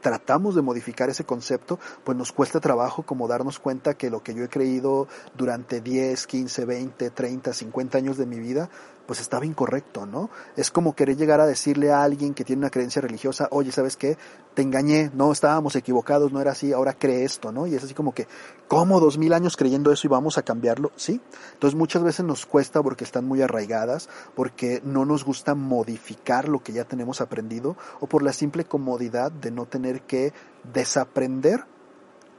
tratamos 0.00 0.54
de 0.54 0.62
modificar 0.62 1.10
ese 1.10 1.24
concepto, 1.24 1.80
pues 2.04 2.16
nos 2.16 2.30
cuesta 2.30 2.60
trabajo 2.60 3.02
como 3.02 3.26
darnos 3.26 3.58
cuenta 3.58 3.94
que 3.94 4.08
lo 4.08 4.22
que 4.22 4.34
yo 4.34 4.44
he 4.44 4.48
creído 4.48 5.08
durante 5.36 5.80
10, 5.80 6.28
15, 6.28 6.64
20, 6.64 7.10
30, 7.10 7.52
50 7.52 7.98
años 7.98 8.16
de 8.16 8.26
mi 8.26 8.38
vida, 8.38 8.70
pues 9.06 9.20
estaba 9.20 9.44
incorrecto, 9.44 10.06
¿no? 10.06 10.30
Es 10.56 10.70
como 10.70 10.94
querer 10.94 11.16
llegar 11.16 11.40
a 11.40 11.46
decirle 11.46 11.92
a 11.92 12.02
alguien 12.02 12.34
que 12.34 12.44
tiene 12.44 12.60
una 12.60 12.70
creencia 12.70 13.02
religiosa, 13.02 13.48
oye, 13.50 13.72
¿sabes 13.72 13.96
qué? 13.96 14.16
Te 14.54 14.62
engañé, 14.62 15.10
no, 15.14 15.32
estábamos 15.32 15.76
equivocados, 15.76 16.32
no 16.32 16.40
era 16.40 16.52
así, 16.52 16.72
ahora 16.72 16.94
cree 16.94 17.24
esto, 17.24 17.52
¿no? 17.52 17.66
Y 17.66 17.74
es 17.74 17.84
así 17.84 17.94
como 17.94 18.14
que, 18.14 18.26
¿cómo 18.68 19.00
dos 19.00 19.18
mil 19.18 19.32
años 19.32 19.56
creyendo 19.56 19.92
eso 19.92 20.06
y 20.06 20.10
vamos 20.10 20.38
a 20.38 20.42
cambiarlo? 20.42 20.92
Sí. 20.96 21.20
Entonces 21.52 21.76
muchas 21.76 22.02
veces 22.02 22.24
nos 22.24 22.46
cuesta 22.46 22.82
porque 22.82 23.04
están 23.04 23.26
muy 23.26 23.42
arraigadas, 23.42 24.08
porque 24.34 24.80
no 24.84 25.04
nos 25.04 25.24
gusta 25.24 25.54
modificar 25.54 26.48
lo 26.48 26.62
que 26.62 26.72
ya 26.72 26.84
tenemos 26.84 27.20
aprendido, 27.20 27.76
o 28.00 28.06
por 28.06 28.22
la 28.22 28.32
simple 28.32 28.64
comodidad 28.64 29.32
de 29.32 29.50
no 29.50 29.66
tener 29.66 30.02
que 30.02 30.32
desaprender 30.72 31.64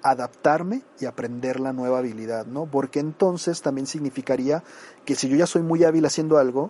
adaptarme 0.06 0.84
y 1.00 1.06
aprender 1.06 1.60
la 1.60 1.74
nueva 1.74 1.98
habilidad, 1.98 2.46
¿no? 2.46 2.68
Porque 2.68 3.00
entonces 3.00 3.64
también 3.64 3.88
significaría 3.88 4.64
que 5.04 5.16
si 5.16 5.28
yo 5.28 5.36
ya 5.36 5.48
soy 5.48 5.64
muy 5.64 5.84
hábil 5.84 6.06
haciendo 6.06 6.38
algo, 6.38 6.70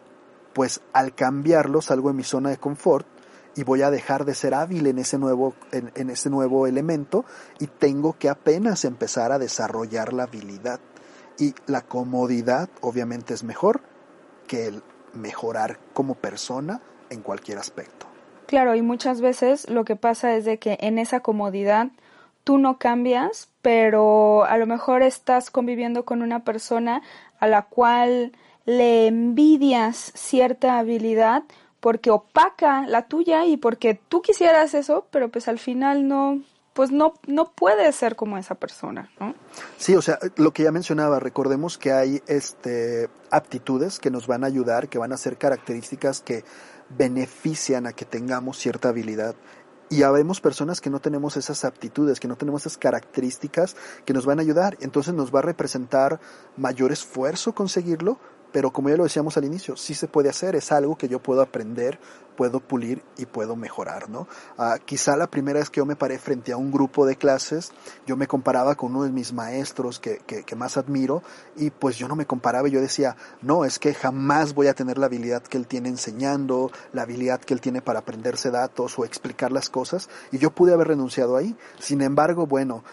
pues 0.53 0.79
al 0.93 1.13
cambiarlo 1.13 1.81
salgo 1.81 2.07
de 2.07 2.15
mi 2.15 2.23
zona 2.23 2.49
de 2.49 2.57
confort 2.57 3.05
y 3.53 3.63
voy 3.63 3.81
a 3.81 3.91
dejar 3.91 4.23
de 4.23 4.35
ser 4.35 4.53
hábil 4.53 4.87
en 4.87 4.99
ese 4.99 5.17
nuevo, 5.17 5.53
en, 5.73 6.09
ese 6.09 6.29
nuevo 6.29 6.65
elemento 6.65 7.25
y 7.59 7.67
tengo 7.67 8.17
que 8.17 8.29
apenas 8.29 8.85
empezar 8.85 9.33
a 9.33 9.39
desarrollar 9.39 10.13
la 10.13 10.23
habilidad. 10.23 10.79
Y 11.37 11.55
la 11.65 11.81
comodidad 11.81 12.69
obviamente 12.79 13.33
es 13.33 13.43
mejor 13.43 13.81
que 14.47 14.67
el 14.67 14.81
mejorar 15.13 15.77
como 15.93 16.15
persona 16.15 16.81
en 17.09 17.21
cualquier 17.21 17.57
aspecto. 17.57 18.07
Claro, 18.47 18.75
y 18.75 18.81
muchas 18.81 19.19
veces 19.19 19.69
lo 19.69 19.83
que 19.83 19.97
pasa 19.97 20.35
es 20.35 20.45
de 20.45 20.57
que 20.57 20.77
en 20.79 20.99
esa 20.99 21.19
comodidad 21.19 21.89
tú 22.45 22.57
no 22.57 22.77
cambias, 22.77 23.49
pero 23.61 24.45
a 24.45 24.57
lo 24.57 24.67
mejor 24.67 25.01
estás 25.01 25.49
conviviendo 25.49 26.05
con 26.05 26.21
una 26.21 26.45
persona 26.45 27.01
a 27.39 27.47
la 27.47 27.63
cual 27.63 28.31
le 28.65 29.07
envidias 29.07 30.13
cierta 30.15 30.79
habilidad 30.79 31.43
porque 31.81 32.11
opaca 32.11 32.87
la 32.87 33.07
tuya 33.07 33.45
y 33.45 33.57
porque 33.57 33.99
tú 34.07 34.21
quisieras 34.21 34.73
eso, 34.73 35.07
pero 35.11 35.29
pues 35.29 35.47
al 35.47 35.59
final 35.59 36.07
no, 36.07 36.41
pues 36.73 36.91
no, 36.91 37.13
no 37.27 37.51
puede 37.51 37.91
ser 37.91 38.15
como 38.15 38.37
esa 38.37 38.55
persona, 38.55 39.11
¿no? 39.19 39.33
Sí, 39.77 39.95
o 39.95 40.01
sea, 40.01 40.19
lo 40.35 40.51
que 40.51 40.63
ya 40.63 40.71
mencionaba, 40.71 41.19
recordemos 41.19 41.77
que 41.77 41.91
hay 41.91 42.21
este 42.27 43.09
aptitudes 43.31 43.99
que 43.99 44.11
nos 44.11 44.27
van 44.27 44.43
a 44.43 44.47
ayudar, 44.47 44.87
que 44.87 44.97
van 44.97 45.13
a 45.13 45.17
ser 45.17 45.37
características 45.37 46.21
que 46.21 46.43
benefician 46.89 47.87
a 47.87 47.93
que 47.93 48.05
tengamos 48.05 48.57
cierta 48.57 48.89
habilidad 48.89 49.35
y 49.89 50.03
habemos 50.03 50.41
personas 50.41 50.81
que 50.81 50.89
no 50.89 50.99
tenemos 50.99 51.37
esas 51.37 51.63
aptitudes, 51.65 52.19
que 52.19 52.27
no 52.27 52.35
tenemos 52.35 52.63
esas 52.63 52.77
características 52.77 53.75
que 54.05 54.13
nos 54.13 54.25
van 54.25 54.39
a 54.39 54.41
ayudar. 54.41 54.77
Entonces 54.81 55.13
nos 55.13 55.33
va 55.33 55.39
a 55.39 55.43
representar 55.43 56.19
mayor 56.57 56.91
esfuerzo 56.91 57.53
conseguirlo, 57.53 58.17
pero 58.55 58.71
como 58.71 58.87
ya 58.87 58.95
lo 58.95 59.03
decíamos 59.03 59.35
al 59.35 59.43
inicio, 59.43 59.75
sí 59.75 59.93
se 59.93 60.07
puede 60.07 60.29
hacer, 60.29 60.55
es 60.55 60.71
algo 60.71 60.95
que 60.95 61.09
yo 61.09 61.19
puedo 61.21 61.41
aprender, 61.41 61.99
puedo 62.37 62.61
pulir 62.61 63.03
y 63.17 63.25
puedo 63.25 63.57
mejorar, 63.57 64.09
¿no? 64.09 64.29
Ah, 64.57 64.77
quizá 64.83 65.17
la 65.17 65.27
primera 65.27 65.59
vez 65.59 65.69
que 65.69 65.81
yo 65.81 65.85
me 65.85 65.97
paré 65.97 66.17
frente 66.19 66.53
a 66.53 66.57
un 66.57 66.71
grupo 66.71 67.05
de 67.05 67.17
clases, 67.17 67.73
yo 68.07 68.15
me 68.15 68.27
comparaba 68.27 68.75
con 68.75 68.95
uno 68.95 69.03
de 69.03 69.11
mis 69.11 69.33
maestros 69.33 69.99
que, 69.99 70.19
que, 70.19 70.55
más 70.55 70.77
admiro 70.77 71.21
y 71.57 71.69
pues 71.69 71.97
yo 71.97 72.07
no 72.07 72.15
me 72.15 72.25
comparaba, 72.25 72.69
yo 72.69 72.79
decía, 72.79 73.17
no, 73.41 73.65
es 73.65 73.77
que 73.77 73.93
jamás 73.93 74.53
voy 74.53 74.67
a 74.67 74.73
tener 74.73 74.97
la 74.99 75.07
habilidad 75.07 75.43
que 75.43 75.57
él 75.57 75.67
tiene 75.67 75.89
enseñando, 75.89 76.71
la 76.93 77.01
habilidad 77.01 77.41
que 77.41 77.53
él 77.53 77.59
tiene 77.59 77.81
para 77.81 77.99
aprenderse 77.99 78.51
datos 78.51 78.97
o 78.97 79.03
explicar 79.03 79.51
las 79.51 79.69
cosas 79.69 80.09
y 80.31 80.37
yo 80.37 80.51
pude 80.51 80.73
haber 80.73 80.87
renunciado 80.87 81.35
ahí. 81.35 81.57
Sin 81.79 82.01
embargo, 82.01 82.47
bueno, 82.47 82.85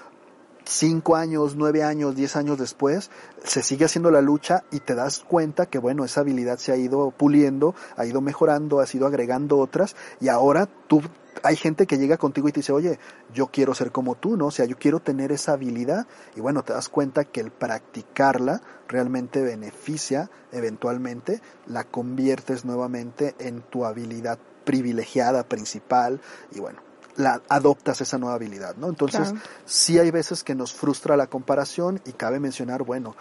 cinco 0.64 1.16
años, 1.16 1.56
nueve 1.56 1.82
años, 1.82 2.14
diez 2.14 2.36
años 2.36 2.58
después, 2.58 3.10
se 3.44 3.62
sigue 3.62 3.84
haciendo 3.84 4.10
la 4.10 4.20
lucha 4.20 4.64
y 4.70 4.80
te 4.80 4.94
das 4.94 5.20
cuenta 5.20 5.66
que, 5.66 5.78
bueno, 5.78 6.04
esa 6.04 6.20
habilidad 6.20 6.58
se 6.58 6.72
ha 6.72 6.76
ido 6.76 7.10
puliendo, 7.10 7.74
ha 7.96 8.06
ido 8.06 8.20
mejorando, 8.20 8.80
ha 8.80 8.86
ido 8.92 9.06
agregando 9.06 9.58
otras 9.58 9.96
y 10.20 10.28
ahora 10.28 10.68
tú, 10.86 11.02
hay 11.42 11.56
gente 11.56 11.86
que 11.86 11.98
llega 11.98 12.16
contigo 12.16 12.48
y 12.48 12.52
te 12.52 12.60
dice, 12.60 12.72
oye, 12.72 12.98
yo 13.34 13.48
quiero 13.48 13.74
ser 13.74 13.90
como 13.90 14.14
tú, 14.14 14.36
¿no? 14.36 14.46
O 14.46 14.50
sea, 14.50 14.66
yo 14.66 14.76
quiero 14.78 15.00
tener 15.00 15.32
esa 15.32 15.52
habilidad 15.52 16.06
y 16.36 16.40
bueno, 16.40 16.62
te 16.62 16.72
das 16.72 16.88
cuenta 16.88 17.24
que 17.24 17.40
el 17.40 17.50
practicarla 17.50 18.60
realmente 18.88 19.42
beneficia, 19.42 20.30
eventualmente 20.52 21.40
la 21.66 21.84
conviertes 21.84 22.64
nuevamente 22.64 23.34
en 23.38 23.62
tu 23.62 23.84
habilidad 23.84 24.38
privilegiada, 24.64 25.44
principal 25.44 26.20
y 26.52 26.60
bueno, 26.60 26.80
la, 27.16 27.42
adoptas 27.48 28.00
esa 28.00 28.18
nueva 28.18 28.36
habilidad, 28.36 28.76
¿no? 28.76 28.88
Entonces, 28.88 29.34
sí 29.64 29.98
hay 29.98 30.10
veces 30.10 30.44
que 30.44 30.54
nos 30.54 30.72
frustra 30.72 31.16
la 31.16 31.26
comparación 31.26 32.00
y 32.06 32.12
cabe 32.12 32.40
mencionar, 32.40 32.82
bueno, 32.82 33.14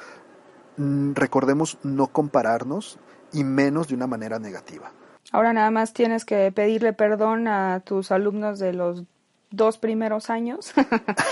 mm, 0.77 1.13
recordemos 1.13 1.77
no 1.83 2.07
compararnos 2.07 2.99
y 3.33 3.43
menos 3.43 3.87
de 3.87 3.95
una 3.95 4.07
manera 4.07 4.39
negativa. 4.39 4.91
Ahora 5.31 5.53
nada 5.53 5.71
más 5.71 5.93
tienes 5.93 6.25
que 6.25 6.51
pedirle 6.51 6.93
perdón 6.93 7.47
a 7.47 7.79
tus 7.81 8.11
alumnos 8.11 8.59
de 8.59 8.73
los 8.73 9.03
dos 9.51 9.77
primeros 9.77 10.29
años. 10.29 10.73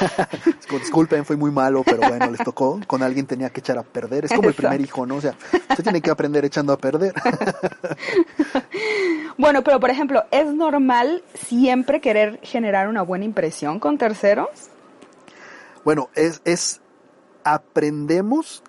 Disculpen, 0.69 1.25
fue 1.25 1.37
muy 1.37 1.51
malo, 1.51 1.83
pero 1.83 2.07
bueno, 2.07 2.29
les 2.29 2.43
tocó. 2.43 2.79
Con 2.85 3.01
alguien 3.01 3.25
tenía 3.25 3.49
que 3.49 3.61
echar 3.61 3.77
a 3.77 3.83
perder. 3.83 4.25
Es 4.25 4.33
como 4.33 4.49
el 4.49 4.53
primer 4.53 4.81
hijo, 4.81 5.05
¿no? 5.05 5.15
O 5.15 5.21
sea, 5.21 5.35
usted 5.69 5.83
tiene 5.83 6.01
que 6.01 6.11
aprender 6.11 6.45
echando 6.45 6.73
a 6.73 6.77
perder. 6.77 7.13
bueno, 9.37 9.63
pero 9.63 9.79
por 9.79 9.89
ejemplo, 9.89 10.23
¿es 10.31 10.53
normal 10.53 11.23
siempre 11.33 12.01
querer 12.01 12.39
generar 12.43 12.87
una 12.87 13.01
buena 13.01 13.25
impresión 13.25 13.79
con 13.79 13.97
terceros? 13.97 14.49
Bueno, 15.83 16.09
es, 16.13 16.41
es 16.45 16.81
aprendemos 17.43 18.61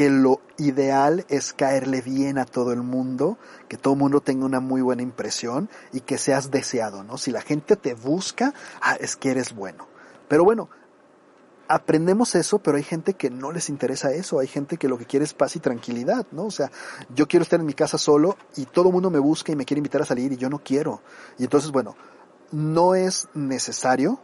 que 0.00 0.08
lo 0.08 0.40
ideal 0.56 1.26
es 1.28 1.52
caerle 1.52 2.00
bien 2.00 2.38
a 2.38 2.46
todo 2.46 2.72
el 2.72 2.80
mundo, 2.80 3.36
que 3.68 3.76
todo 3.76 3.92
el 3.92 4.00
mundo 4.00 4.22
tenga 4.22 4.46
una 4.46 4.58
muy 4.58 4.80
buena 4.80 5.02
impresión 5.02 5.68
y 5.92 6.00
que 6.00 6.16
seas 6.16 6.50
deseado, 6.50 7.04
¿no? 7.04 7.18
Si 7.18 7.30
la 7.30 7.42
gente 7.42 7.76
te 7.76 7.92
busca, 7.92 8.54
ah, 8.80 8.96
es 8.98 9.14
que 9.16 9.30
eres 9.30 9.54
bueno. 9.54 9.88
Pero 10.26 10.42
bueno, 10.42 10.70
aprendemos 11.68 12.34
eso, 12.34 12.60
pero 12.60 12.78
hay 12.78 12.82
gente 12.82 13.12
que 13.12 13.28
no 13.28 13.52
les 13.52 13.68
interesa 13.68 14.10
eso, 14.10 14.38
hay 14.38 14.46
gente 14.46 14.78
que 14.78 14.88
lo 14.88 14.96
que 14.96 15.04
quiere 15.04 15.26
es 15.26 15.34
paz 15.34 15.56
y 15.56 15.60
tranquilidad, 15.60 16.26
¿no? 16.32 16.46
O 16.46 16.50
sea, 16.50 16.70
yo 17.14 17.28
quiero 17.28 17.42
estar 17.42 17.60
en 17.60 17.66
mi 17.66 17.74
casa 17.74 17.98
solo 17.98 18.38
y 18.56 18.64
todo 18.64 18.86
el 18.86 18.94
mundo 18.94 19.10
me 19.10 19.18
busca 19.18 19.52
y 19.52 19.56
me 19.56 19.66
quiere 19.66 19.80
invitar 19.80 20.00
a 20.00 20.06
salir 20.06 20.32
y 20.32 20.38
yo 20.38 20.48
no 20.48 20.60
quiero. 20.60 21.02
Y 21.36 21.44
entonces, 21.44 21.72
bueno, 21.72 21.94
no 22.52 22.94
es 22.94 23.28
necesario 23.34 24.18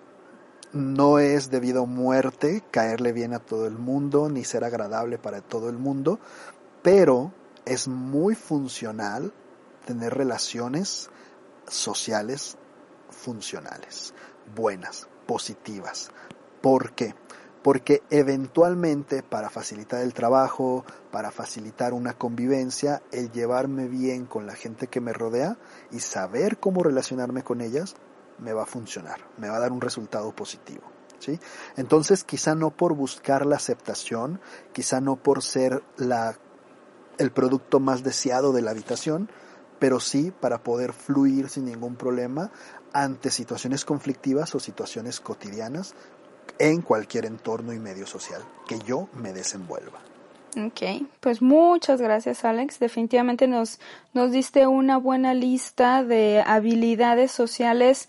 no 0.77 1.19
es 1.19 1.51
debido 1.51 1.83
a 1.83 1.87
muerte 1.87 2.63
caerle 2.71 3.13
bien 3.13 3.35
a 3.35 3.41
todo 3.41 3.67
el 3.67 3.77
mundo 3.77 4.29
ni 4.29 4.45
ser 4.45 4.63
agradable 4.65 5.19
para 5.19 5.41
todo 5.41 5.69
el 5.69 5.79
mundo, 5.79 6.21
pero 6.83 7.33
es 7.65 7.89
muy 7.89 8.35
funcional 8.35 9.33
tener 9.85 10.15
relaciones 10.15 11.11
sociales 11.67 12.57
funcionales, 13.11 14.15
buenas, 14.55 15.09
positivas. 15.27 16.11
¿Por 16.61 16.93
qué? 16.93 17.15
Porque 17.63 18.03
eventualmente 18.11 19.23
para 19.25 19.51
facilitar 19.51 20.03
el 20.03 20.15
trabajo, 20.15 20.85
para 21.11 21.33
facilitar 21.33 21.93
una 21.93 22.13
convivencia, 22.13 23.03
el 23.11 23.33
llevarme 23.33 23.89
bien 23.89 24.27
con 24.27 24.47
la 24.47 24.55
gente 24.55 24.87
que 24.87 25.01
me 25.01 25.13
rodea 25.13 25.57
y 25.91 25.99
saber 26.01 26.59
cómo 26.59 26.85
relacionarme 26.85 27.43
con 27.43 27.61
ellas 27.61 27.97
me 28.39 28.53
va 28.53 28.63
a 28.63 28.67
funcionar, 28.67 29.21
me 29.39 29.49
va 29.49 29.57
a 29.57 29.61
dar 29.61 29.73
un 29.73 29.81
resultado 29.81 30.35
positivo. 30.35 30.83
¿sí? 31.19 31.39
Entonces, 31.77 32.25
quizá 32.25 32.55
no 32.55 32.71
por 32.71 32.95
buscar 32.95 33.47
la 33.47 33.57
aceptación, 33.57 34.41
quizá 34.73 35.01
no 35.01 35.17
por 35.17 35.43
ser 35.43 35.83
la, 35.97 36.37
el 37.19 37.31
producto 37.31 37.81
más 37.81 38.03
deseado 38.03 38.53
de 38.53 38.63
la 38.63 38.71
habitación, 38.71 39.31
pero 39.79 40.01
sí 40.01 40.33
para 40.33 40.63
poder 40.63 40.93
fluir 40.93 41.49
sin 41.49 41.67
ningún 41.67 41.97
problema 41.97 42.51
ante 42.93 43.31
situaciones 43.31 43.85
conflictivas 43.85 44.55
o 44.55 44.61
situaciones 44.61 45.21
cotidianas 45.21 45.95
en 46.59 46.81
cualquier 46.81 47.27
entorno 47.27 47.73
y 47.73 47.79
medio 47.79 48.07
social 48.07 48.43
que 48.67 48.79
yo 48.81 49.09
me 49.15 49.33
desenvuelva. 49.33 50.16
Ok, 50.57 51.07
pues 51.21 51.43
muchas 51.43 52.01
gracias 52.01 52.45
Alex. 52.45 52.79
Definitivamente 52.79 53.47
nos, 53.47 53.79
nos 54.15 54.31
diste 54.31 54.67
una 54.67 54.97
buena 54.97 55.35
lista 55.35 56.03
de 56.03 56.43
habilidades 56.47 57.31
sociales 57.31 58.09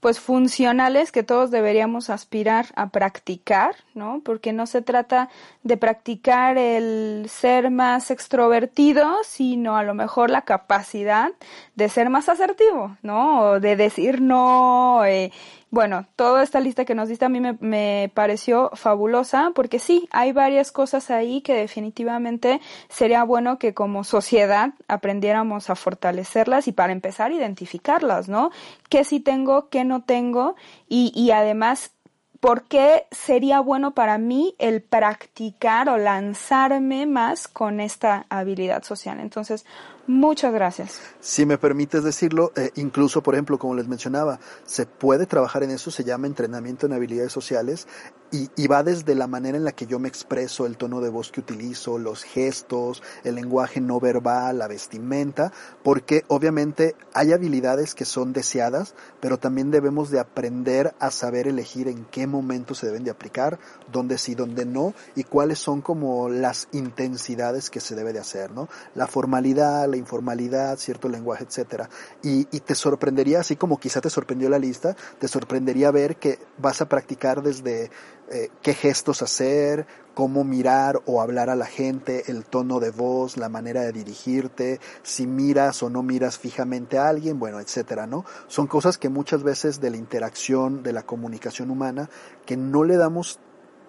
pues 0.00 0.20
funcionales 0.20 1.10
que 1.10 1.24
todos 1.24 1.50
deberíamos 1.50 2.08
aspirar 2.08 2.66
a 2.76 2.90
practicar, 2.90 3.74
¿no? 3.94 4.20
Porque 4.24 4.52
no 4.52 4.66
se 4.66 4.80
trata 4.80 5.28
de 5.64 5.76
practicar 5.76 6.56
el 6.56 7.26
ser 7.28 7.70
más 7.70 8.10
extrovertido, 8.12 9.16
sino 9.24 9.76
a 9.76 9.82
lo 9.82 9.94
mejor 9.94 10.30
la 10.30 10.42
capacidad 10.42 11.30
de 11.74 11.88
ser 11.88 12.10
más 12.10 12.28
asertivo, 12.28 12.96
¿no? 13.02 13.40
O 13.40 13.60
de 13.60 13.74
decir 13.74 14.20
no, 14.20 15.04
eh, 15.04 15.32
bueno, 15.70 16.06
toda 16.16 16.42
esta 16.42 16.60
lista 16.60 16.84
que 16.86 16.94
nos 16.94 17.08
diste 17.08 17.26
a 17.26 17.28
mí 17.28 17.40
me, 17.40 18.10
pareció 18.14 18.70
fabulosa 18.74 19.52
porque 19.54 19.78
sí, 19.78 20.08
hay 20.10 20.32
varias 20.32 20.72
cosas 20.72 21.10
ahí 21.10 21.42
que 21.42 21.54
definitivamente 21.54 22.60
sería 22.88 23.22
bueno 23.22 23.58
que 23.58 23.74
como 23.74 24.02
sociedad 24.02 24.72
aprendiéramos 24.88 25.68
a 25.68 25.74
fortalecerlas 25.74 26.68
y 26.68 26.72
para 26.72 26.92
empezar 26.92 27.32
identificarlas, 27.32 28.28
¿no? 28.28 28.50
¿Qué 28.88 29.04
sí 29.04 29.20
tengo, 29.20 29.68
qué 29.68 29.84
no 29.84 30.02
tengo? 30.02 30.56
Y, 30.88 31.12
y 31.14 31.32
además 31.32 31.92
¿por 32.40 32.64
qué 32.64 33.06
sería 33.10 33.60
bueno 33.60 33.92
para 33.92 34.18
mí 34.18 34.54
el 34.58 34.82
practicar 34.82 35.88
o 35.88 35.98
lanzarme 35.98 37.06
más 37.06 37.48
con 37.48 37.80
esta 37.80 38.26
habilidad 38.28 38.84
social? 38.84 39.20
Entonces, 39.20 39.66
Muchas 40.08 40.54
gracias. 40.54 41.02
Si 41.20 41.44
me 41.44 41.58
permites 41.58 42.02
decirlo, 42.02 42.50
eh, 42.56 42.70
incluso, 42.76 43.22
por 43.22 43.34
ejemplo, 43.34 43.58
como 43.58 43.74
les 43.74 43.88
mencionaba, 43.88 44.40
se 44.64 44.86
puede 44.86 45.26
trabajar 45.26 45.62
en 45.64 45.70
eso, 45.70 45.90
se 45.90 46.02
llama 46.02 46.26
entrenamiento 46.26 46.86
en 46.86 46.94
habilidades 46.94 47.30
sociales 47.30 47.86
y, 48.30 48.48
y, 48.56 48.68
va 48.68 48.82
desde 48.82 49.14
la 49.14 49.26
manera 49.26 49.58
en 49.58 49.64
la 49.64 49.72
que 49.72 49.86
yo 49.86 49.98
me 49.98 50.08
expreso, 50.08 50.64
el 50.64 50.78
tono 50.78 51.02
de 51.02 51.10
voz 51.10 51.30
que 51.30 51.40
utilizo, 51.40 51.98
los 51.98 52.24
gestos, 52.24 53.02
el 53.22 53.34
lenguaje 53.34 53.82
no 53.82 54.00
verbal, 54.00 54.58
la 54.58 54.66
vestimenta, 54.66 55.52
porque 55.82 56.24
obviamente 56.28 56.96
hay 57.12 57.32
habilidades 57.32 57.94
que 57.94 58.04
son 58.06 58.32
deseadas, 58.32 58.94
pero 59.20 59.38
también 59.38 59.70
debemos 59.70 60.10
de 60.10 60.20
aprender 60.20 60.94
a 61.00 61.10
saber 61.10 61.48
elegir 61.48 61.86
en 61.88 62.06
qué 62.06 62.26
momento 62.26 62.74
se 62.74 62.86
deben 62.86 63.04
de 63.04 63.10
aplicar, 63.10 63.58
dónde 63.92 64.16
sí, 64.16 64.34
dónde 64.34 64.64
no, 64.64 64.94
y 65.16 65.24
cuáles 65.24 65.58
son 65.58 65.82
como 65.82 66.30
las 66.30 66.68
intensidades 66.72 67.68
que 67.68 67.80
se 67.80 67.94
debe 67.94 68.14
de 68.14 68.20
hacer, 68.20 68.50
¿no? 68.52 68.68
La 68.94 69.06
formalidad, 69.06 69.88
la 69.88 69.97
informalidad, 69.98 70.78
cierto 70.78 71.08
lenguaje, 71.08 71.44
etcétera. 71.44 71.88
Y, 72.22 72.44
te 72.44 72.74
sorprendería, 72.74 73.40
así 73.40 73.56
como 73.56 73.78
quizá 73.78 74.00
te 74.00 74.10
sorprendió 74.10 74.48
la 74.48 74.58
lista, 74.58 74.96
te 75.18 75.28
sorprendería 75.28 75.90
ver 75.90 76.16
que 76.16 76.38
vas 76.58 76.80
a 76.80 76.88
practicar 76.88 77.42
desde 77.42 77.90
eh, 78.30 78.50
qué 78.62 78.74
gestos 78.74 79.22
hacer, 79.22 79.86
cómo 80.14 80.44
mirar 80.44 81.00
o 81.06 81.22
hablar 81.22 81.48
a 81.50 81.56
la 81.56 81.66
gente, 81.66 82.30
el 82.30 82.44
tono 82.44 82.80
de 82.80 82.90
voz, 82.90 83.36
la 83.36 83.48
manera 83.48 83.82
de 83.82 83.92
dirigirte, 83.92 84.80
si 85.02 85.26
miras 85.26 85.82
o 85.82 85.90
no 85.90 86.02
miras 86.02 86.38
fijamente 86.38 86.98
a 86.98 87.08
alguien, 87.08 87.38
bueno, 87.38 87.60
etcétera, 87.60 88.06
¿no? 88.06 88.24
Son 88.48 88.66
cosas 88.66 88.98
que 88.98 89.08
muchas 89.08 89.42
veces 89.42 89.80
de 89.80 89.90
la 89.90 89.96
interacción, 89.96 90.82
de 90.82 90.92
la 90.92 91.04
comunicación 91.04 91.70
humana, 91.70 92.10
que 92.46 92.56
no 92.56 92.84
le 92.84 92.96
damos 92.96 93.38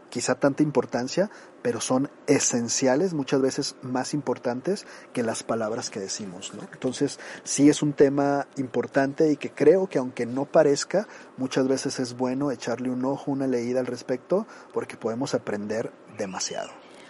quizá 0.09 0.35
tanta 0.35 0.63
importancia, 0.63 1.29
pero 1.61 1.81
son 1.81 2.09
esenciales, 2.27 3.13
muchas 3.13 3.41
veces 3.41 3.75
más 3.81 4.13
importantes 4.13 4.85
que 5.13 5.23
las 5.23 5.43
palabras 5.43 5.89
que 5.89 5.99
decimos. 5.99 6.53
¿no? 6.53 6.63
Entonces, 6.71 7.19
sí 7.43 7.69
es 7.69 7.81
un 7.81 7.93
tema 7.93 8.47
importante 8.57 9.31
y 9.31 9.37
que 9.37 9.51
creo 9.51 9.87
que 9.87 9.97
aunque 9.97 10.25
no 10.25 10.45
parezca, 10.45 11.07
muchas 11.37 11.67
veces 11.67 11.99
es 11.99 12.15
bueno 12.17 12.51
echarle 12.51 12.89
un 12.89 13.05
ojo, 13.05 13.31
una 13.31 13.47
leída 13.47 13.79
al 13.79 13.87
respecto, 13.87 14.47
porque 14.73 14.97
podemos 14.97 15.33
aprender 15.33 15.91
demasiado. 16.17 16.69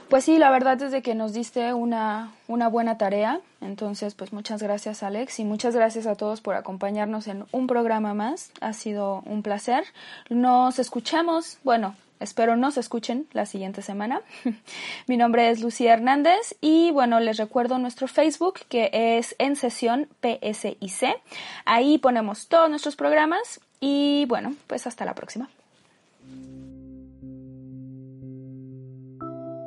Pues 0.10 0.24
sí, 0.24 0.40
la 0.40 0.50
verdad 0.50 0.82
es 0.82 0.92
de 0.92 1.04
que 1.04 1.14
nos 1.14 1.34
diste 1.34 1.72
una, 1.76 2.34
una 2.48 2.68
buena 2.68 2.98
tarea. 2.98 3.42
Entonces, 3.62 4.16
pues 4.16 4.34
muchas 4.34 4.64
gracias 4.64 5.04
Alex 5.04 5.40
y 5.40 5.46
muchas 5.46 5.76
gracias 5.76 6.08
a 6.08 6.16
todos 6.16 6.42
por 6.42 6.56
acompañarnos 6.56 7.28
en 7.28 7.46
un 7.52 7.68
programa 7.68 8.16
más. 8.16 8.52
Ha 8.60 8.74
sido 8.74 9.22
un 9.28 9.44
placer. 9.44 9.84
Nos 10.30 10.80
escuchamos, 10.80 11.60
bueno, 11.64 11.96
Espero 12.20 12.58
nos 12.58 12.78
escuchen 12.78 13.28
la 13.32 13.46
siguiente 13.46 13.82
semana. 13.82 14.22
Mi 15.08 15.16
nombre 15.16 15.50
es 15.50 15.62
Lucía 15.62 15.94
Hernández 15.94 16.56
y 16.60 16.92
bueno, 16.92 17.20
les 17.20 17.38
recuerdo 17.38 17.78
nuestro 17.78 18.08
Facebook 18.08 18.60
que 18.68 18.90
es 18.92 19.36
en 19.40 19.56
sesión 19.56 20.08
PSIC. 20.22 21.18
Ahí 21.66 21.98
ponemos 21.98 22.48
todos 22.48 22.70
nuestros 22.70 22.98
programas 22.98 23.62
y 23.80 24.26
bueno, 24.28 24.56
pues 24.68 24.86
hasta 24.86 25.06
la 25.06 25.16
próxima. 25.16 25.50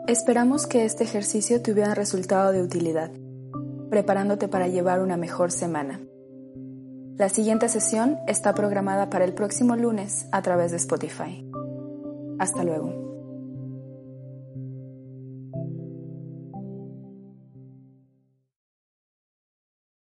Esperamos 0.07 0.67
que 0.67 0.85
este 0.85 1.05
ejercicio 1.05 1.62
te 1.62 1.73
hubiera 1.73 1.95
resultado 1.95 2.53
de 2.53 2.61
utilidad, 2.61 3.11
preparándote 3.88 4.49
para 4.49 4.69
llevar 4.69 5.01
una 5.01 5.17
mejor 5.17 5.53
semana. 5.53 6.01
La 7.17 7.29
siguiente 7.29 7.69
sesión 7.69 8.19
está 8.27 8.53
programada 8.53 9.09
para 9.11 9.25
el 9.25 9.33
próximo 9.33 9.77
lunes 9.77 10.27
a 10.33 10.43
través 10.43 10.73
de 10.73 10.79
Spotify. 10.79 11.52
Hasta 12.43 12.65
luego. 12.65 13.12